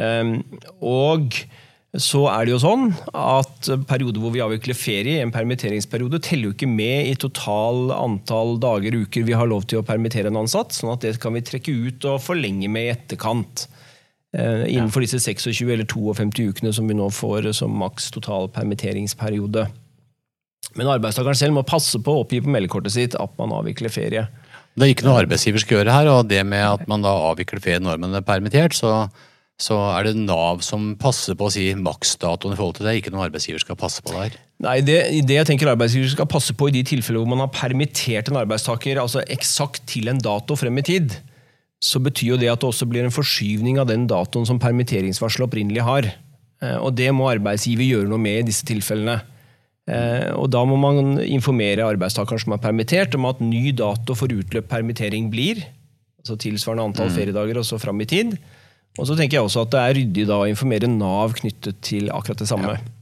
Ehm, 0.00 0.38
og 0.80 1.36
så 1.92 2.22
er 2.32 2.46
det 2.48 2.54
jo 2.54 2.62
sånn 2.62 2.86
at 3.12 3.68
perioder 3.84 4.22
hvor 4.22 4.32
vi 4.32 4.40
avvikler 4.40 4.78
ferie, 4.78 5.20
en 5.20 5.34
permitteringsperiode, 5.34 6.22
teller 6.24 6.48
jo 6.48 6.56
ikke 6.56 6.70
med 6.70 7.10
i 7.10 7.18
total 7.20 7.92
antall 7.92 8.56
dager 8.56 8.96
og 8.96 9.04
uker 9.04 9.28
vi 9.28 9.36
har 9.36 9.52
lov 9.52 9.68
til 9.68 9.82
å 9.82 9.84
permittere 9.84 10.32
en 10.32 10.40
ansatt. 10.46 10.72
sånn 10.72 10.94
at 10.94 11.04
det 11.04 11.18
kan 11.20 11.36
vi 11.36 11.44
trekke 11.44 11.76
ut 11.90 12.08
og 12.08 12.22
forlenge 12.24 12.72
med 12.72 12.88
i 12.88 12.94
etterkant. 12.96 13.68
Eh, 14.32 14.64
innenfor 14.72 15.04
disse 15.04 15.20
26 15.20 15.68
eller 15.68 15.84
52 15.84 16.48
ukene 16.54 16.72
som 16.72 16.88
vi 16.88 16.96
nå 16.96 17.10
får 17.12 17.50
som 17.56 17.74
maks 17.76 18.08
total 18.14 18.48
permitteringsperiode. 18.54 19.66
Men 20.78 20.88
arbeidstakeren 20.88 21.36
selv 21.36 21.58
må 21.58 21.66
passe 21.68 22.00
på 22.00 22.14
å 22.14 22.22
oppgi 22.22 22.40
på 22.40 22.52
meldekortet 22.52 22.94
sitt 22.94 23.16
at 23.18 23.34
man 23.40 23.52
avvikler 23.52 23.92
ferie. 23.92 24.24
Det 24.72 24.86
er 24.86 24.94
ikke 24.94 25.04
noe 25.04 25.20
arbeidsgiver 25.26 25.60
skal 25.60 25.80
gjøre 25.80 25.96
her, 25.98 26.08
og 26.08 26.30
det 26.30 26.40
med 26.48 26.64
at 26.64 26.86
man 26.88 27.04
da 27.04 27.12
avvikler 27.28 27.60
ferie 27.60 27.82
når 27.82 28.00
man 28.00 28.16
er 28.16 28.24
permittert, 28.24 28.72
så, 28.72 29.10
så 29.60 29.76
er 29.98 30.08
det 30.08 30.14
Nav 30.22 30.62
som 30.64 30.94
passer 31.00 31.36
på 31.36 31.50
å 31.50 31.52
si 31.52 31.66
maksdatoen 31.76 32.54
i 32.54 32.56
forhold 32.56 32.78
til 32.78 32.88
det. 32.88 32.94
Ikke 33.02 33.12
noe 33.12 33.26
arbeidsgiver 33.26 33.60
skal 33.60 33.76
passe 33.76 34.00
på 34.00 34.14
der. 34.16 34.38
Nei, 34.64 34.78
det, 34.86 34.96
det 35.28 35.36
jeg 35.42 35.50
tenker 35.50 35.74
arbeidsgiver 35.74 36.14
skal 36.14 36.30
passe 36.30 36.56
på 36.56 36.70
i 36.70 36.76
de 36.78 36.86
tilfeller 36.88 37.20
hvor 37.20 37.34
man 37.34 37.44
har 37.44 37.52
permittert 37.52 38.32
en 38.32 38.40
arbeidstaker 38.40 39.02
altså 39.02 39.26
eksakt 39.28 39.84
til 39.92 40.08
en 40.08 40.22
dato 40.24 40.56
frem 40.56 40.80
i 40.80 40.86
tid, 40.88 41.18
så 41.82 41.98
betyr 42.02 42.34
jo 42.34 42.38
det 42.38 42.50
at 42.52 42.62
det 42.62 42.68
også 42.68 42.86
blir 42.86 43.02
en 43.04 43.14
forskyvning 43.14 43.80
av 43.82 43.88
den 43.90 44.06
datoen 44.10 44.46
som 44.46 44.60
permitteringsvarselet 44.62 45.48
opprinnelig 45.48 45.82
har. 45.82 46.06
Eh, 46.62 46.78
Og 46.78 46.94
det 46.94 47.10
må 47.14 47.26
arbeidsgiver 47.32 47.82
gjøre 47.88 48.08
noe 48.08 48.22
med 48.22 48.38
i 48.44 48.48
disse 48.52 48.64
tilfellene. 48.68 49.20
Eh, 49.90 50.30
Og 50.38 50.48
da 50.54 50.62
må 50.64 50.78
man 50.78 51.18
informere 51.26 51.82
arbeidstakeren 51.82 52.38
som 52.38 52.54
er 52.54 52.62
permittert 52.62 53.14
om 53.18 53.26
at 53.26 53.40
ny 53.42 53.72
dato 53.72 54.14
for 54.14 54.30
utløpt 54.30 54.70
permittering 54.70 55.28
blir, 55.32 55.64
altså 56.22 56.38
tilsvarende 56.38 56.84
antall 56.86 57.10
feriedager 57.10 57.58
og 57.58 57.66
så 57.66 57.80
fram 57.82 58.00
i 58.00 58.06
tid. 58.06 58.38
Og 58.98 59.06
så 59.08 59.16
tenker 59.16 59.40
jeg 59.40 59.42
også 59.48 59.62
at 59.66 59.70
det 59.72 59.80
er 59.82 59.94
ryddig 59.98 60.26
da 60.28 60.38
å 60.38 60.48
informere 60.48 60.86
Nav 60.86 61.32
knyttet 61.34 61.80
til 61.82 62.10
akkurat 62.14 62.38
det 62.38 62.46
samme. 62.48 62.76
Eh, 62.78 63.01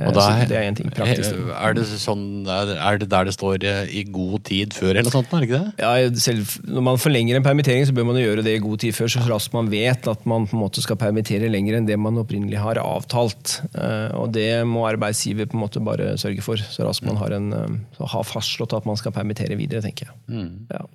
Og 0.00 0.14
da 0.16 0.22
det 0.48 0.56
er 0.56 0.70
en 0.70 0.76
ting 0.78 0.88
praktisk. 0.88 1.34
er 1.52 1.74
det, 1.76 1.82
sånn, 2.00 2.22
er 2.48 2.96
det 3.02 3.10
der 3.12 3.26
det 3.28 3.34
står 3.36 3.64
eh, 3.68 3.90
'i 3.92 4.04
god 4.08 4.44
tid 4.48 4.72
før', 4.72 4.94
eller 4.96 5.04
noe 5.04 5.12
sånt? 5.12 5.34
Er 5.36 5.44
det 5.44 5.48
ikke 5.50 5.60
det? 5.60 5.84
Ja, 5.84 6.14
selv, 6.16 6.54
når 6.64 6.86
man 6.86 6.96
forlenger 6.96 7.36
en 7.36 7.44
permittering, 7.44 7.84
så 7.84 7.92
bør 7.92 8.08
man 8.08 8.16
gjøre 8.16 8.40
det 8.46 8.54
i 8.56 8.62
god 8.64 8.80
tid 8.80 8.96
før, 8.96 9.12
så 9.12 9.20
raskt 9.28 9.52
man 9.52 9.68
vet 9.68 10.08
at 10.08 10.24
man 10.24 10.48
på 10.48 10.56
en 10.56 10.62
måte 10.64 10.80
skal 10.80 10.96
permittere 10.96 11.52
lenger 11.52 11.76
enn 11.76 11.90
det 11.90 11.98
man 12.00 12.16
opprinnelig 12.16 12.56
har 12.64 12.80
avtalt. 12.80 13.58
Eh, 13.76 14.16
og 14.16 14.32
det 14.32 14.64
må 14.64 14.88
arbeidsgiver 14.88 15.44
på 15.44 15.60
en 15.60 15.64
måte 15.66 15.84
bare 15.84 16.16
sørge 16.16 16.40
for, 16.40 16.56
så 16.56 16.88
raskt 16.88 17.04
man 17.04 17.20
har, 17.20 17.36
en, 17.36 17.52
eh, 17.52 18.00
har 18.00 18.24
fastslått 18.24 18.72
at 18.72 18.88
man 18.88 18.96
skal 18.96 19.12
permittere 19.12 19.60
videre, 19.60 19.84
tenker 19.84 20.08
jeg. 20.08 20.16
Mm. 20.32 20.72
Ja. 20.72 20.86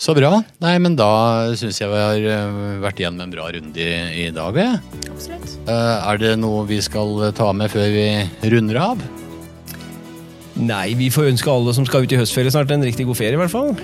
Så 0.00 0.14
bra. 0.16 0.30
Nei, 0.64 0.76
men 0.80 0.94
da 0.96 1.10
syns 1.60 1.76
jeg 1.82 1.90
vi 1.92 1.98
har 2.00 2.20
vært 2.24 2.80
vært 2.86 3.00
igjennom 3.02 3.26
en 3.26 3.32
bra 3.34 3.48
runde 3.52 3.84
i, 3.84 3.88
i 4.24 4.28
dag. 4.32 4.56
Ja. 4.56 4.78
Absolutt. 5.12 5.56
Eh, 5.68 6.08
Er 6.08 6.20
det 6.22 6.30
noe 6.40 6.62
vi 6.70 6.78
skal 6.84 7.26
ta 7.36 7.50
med 7.52 7.68
før 7.72 7.90
vi 7.92 8.06
runder 8.54 8.78
av? 8.80 9.02
Nei, 10.60 10.94
vi 10.96 11.10
får 11.12 11.28
ønske 11.34 11.52
alle 11.52 11.74
som 11.76 11.84
skal 11.88 12.04
ut 12.08 12.14
i 12.16 12.20
høstferie 12.20 12.52
snart 12.52 12.72
en 12.72 12.84
riktig 12.84 13.04
god 13.08 13.18
ferie, 13.20 13.36
i 13.36 13.40
hvert 13.42 13.52
fall. 13.52 13.74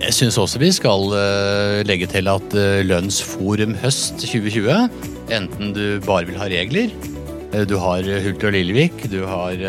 Jeg 0.00 0.16
syns 0.16 0.38
også 0.40 0.62
vi 0.62 0.70
skal 0.72 1.12
eh, 1.18 1.82
legge 1.84 2.08
til 2.08 2.28
at 2.32 2.56
Lønnsforum 2.88 3.76
høst 3.82 4.24
2020, 4.24 4.88
enten 5.36 5.74
du 5.76 5.84
bare 6.08 6.24
vil 6.28 6.40
ha 6.40 6.48
regler, 6.48 6.88
eh, 7.52 7.66
du 7.68 7.76
har 7.84 8.00
Hulter 8.24 8.48
og 8.48 8.56
Lillevik, 8.56 9.04
du 9.12 9.20
har 9.28 9.60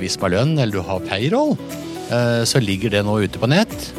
Vispa 0.00 0.32
lønn 0.32 0.56
eller 0.56 0.80
du 0.80 0.88
har 0.88 1.04
payroll, 1.04 1.52
eh, 2.08 2.42
så 2.48 2.64
ligger 2.64 2.96
det 2.96 3.04
nå 3.04 3.20
ute 3.28 3.44
på 3.44 3.52
nett. 3.52 3.90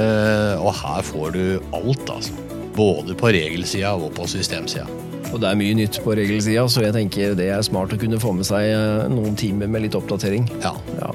Eh, 0.00 0.54
og 0.62 0.72
her 0.78 1.02
får 1.04 1.34
du 1.36 1.44
alt, 1.76 2.06
altså. 2.10 2.32
Både 2.72 3.12
på 3.18 3.28
regelsida 3.34 3.90
og 3.98 4.14
på 4.16 4.24
systemsida. 4.30 4.86
Og 5.32 5.40
det 5.40 5.48
er 5.48 5.58
mye 5.60 5.76
nytt 5.76 5.98
på 6.04 6.14
regelsida, 6.16 6.64
så 6.68 6.86
jeg 6.86 6.94
tenker 6.96 7.36
det 7.36 7.50
er 7.52 7.60
smart 7.64 7.92
å 7.92 7.98
kunne 8.00 8.20
få 8.20 8.32
med 8.36 8.48
seg 8.48 8.68
eh, 8.72 9.04
noen 9.12 9.36
timer 9.36 9.68
med 9.68 9.84
litt 9.86 9.96
oppdatering. 9.98 10.48
Ja. 10.64 10.72
Ja, 11.00 11.12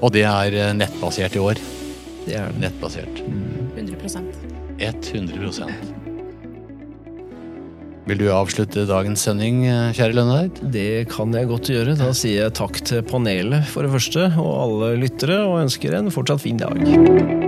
Og 0.00 0.12
det 0.14 0.24
er 0.28 0.56
eh, 0.56 0.74
nettbasert 0.76 1.36
i 1.36 1.42
år. 1.42 1.60
det 2.26 2.36
er 2.36 2.52
det. 2.52 2.60
Nettbasert. 2.68 3.22
100% 3.78 4.28
100 4.78 5.97
Vil 8.08 8.22
du 8.22 8.30
avslutte 8.32 8.86
dagens 8.88 9.20
sending, 9.26 9.66
eh, 9.68 9.92
kjære 9.92 10.14
Lønneid? 10.16 10.62
Det 10.72 11.10
kan 11.10 11.34
jeg 11.36 11.48
godt 11.50 11.68
gjøre. 11.68 11.96
Da 11.98 12.08
sier 12.16 12.46
jeg 12.46 12.54
takk 12.56 12.80
til 12.80 13.02
panelet 13.02 13.68
for 13.68 13.84
det 13.84 13.92
første, 13.92 14.30
og 14.40 14.54
alle 14.64 14.96
lyttere, 15.04 15.44
og 15.44 15.60
ønsker 15.66 15.98
en 15.98 16.08
fortsatt 16.10 16.40
fin 16.40 16.56
dag. 16.56 17.47